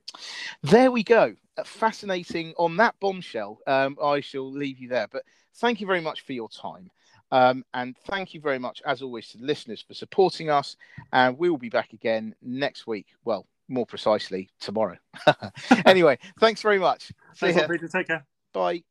There 0.62 0.90
we 0.90 1.04
go. 1.04 1.34
Fascinating 1.64 2.54
on 2.56 2.76
that 2.78 2.94
bombshell. 3.00 3.60
Um, 3.66 3.96
I 4.02 4.20
shall 4.20 4.50
leave 4.50 4.78
you 4.78 4.88
there, 4.88 5.08
but 5.10 5.22
thank 5.56 5.80
you 5.80 5.86
very 5.86 6.00
much 6.00 6.22
for 6.22 6.32
your 6.32 6.48
time. 6.48 6.90
Um, 7.30 7.64
and 7.72 7.96
thank 8.08 8.34
you 8.34 8.40
very 8.40 8.58
much, 8.58 8.82
as 8.84 9.00
always, 9.00 9.28
to 9.28 9.38
the 9.38 9.46
listeners 9.46 9.82
for 9.86 9.94
supporting 9.94 10.50
us. 10.50 10.76
And 11.12 11.38
we 11.38 11.48
will 11.48 11.58
be 11.58 11.70
back 11.70 11.94
again 11.94 12.34
next 12.42 12.86
week. 12.86 13.06
Well, 13.24 13.46
more 13.68 13.86
precisely, 13.86 14.50
tomorrow. 14.60 14.96
anyway, 15.86 16.18
thanks 16.40 16.62
very 16.62 16.78
much. 16.78 17.12
See 17.34 17.46
Thanks, 17.46 17.56
Peter. 17.68 17.88
Take 17.88 18.06
care. 18.08 18.26
Bye. 18.52 18.82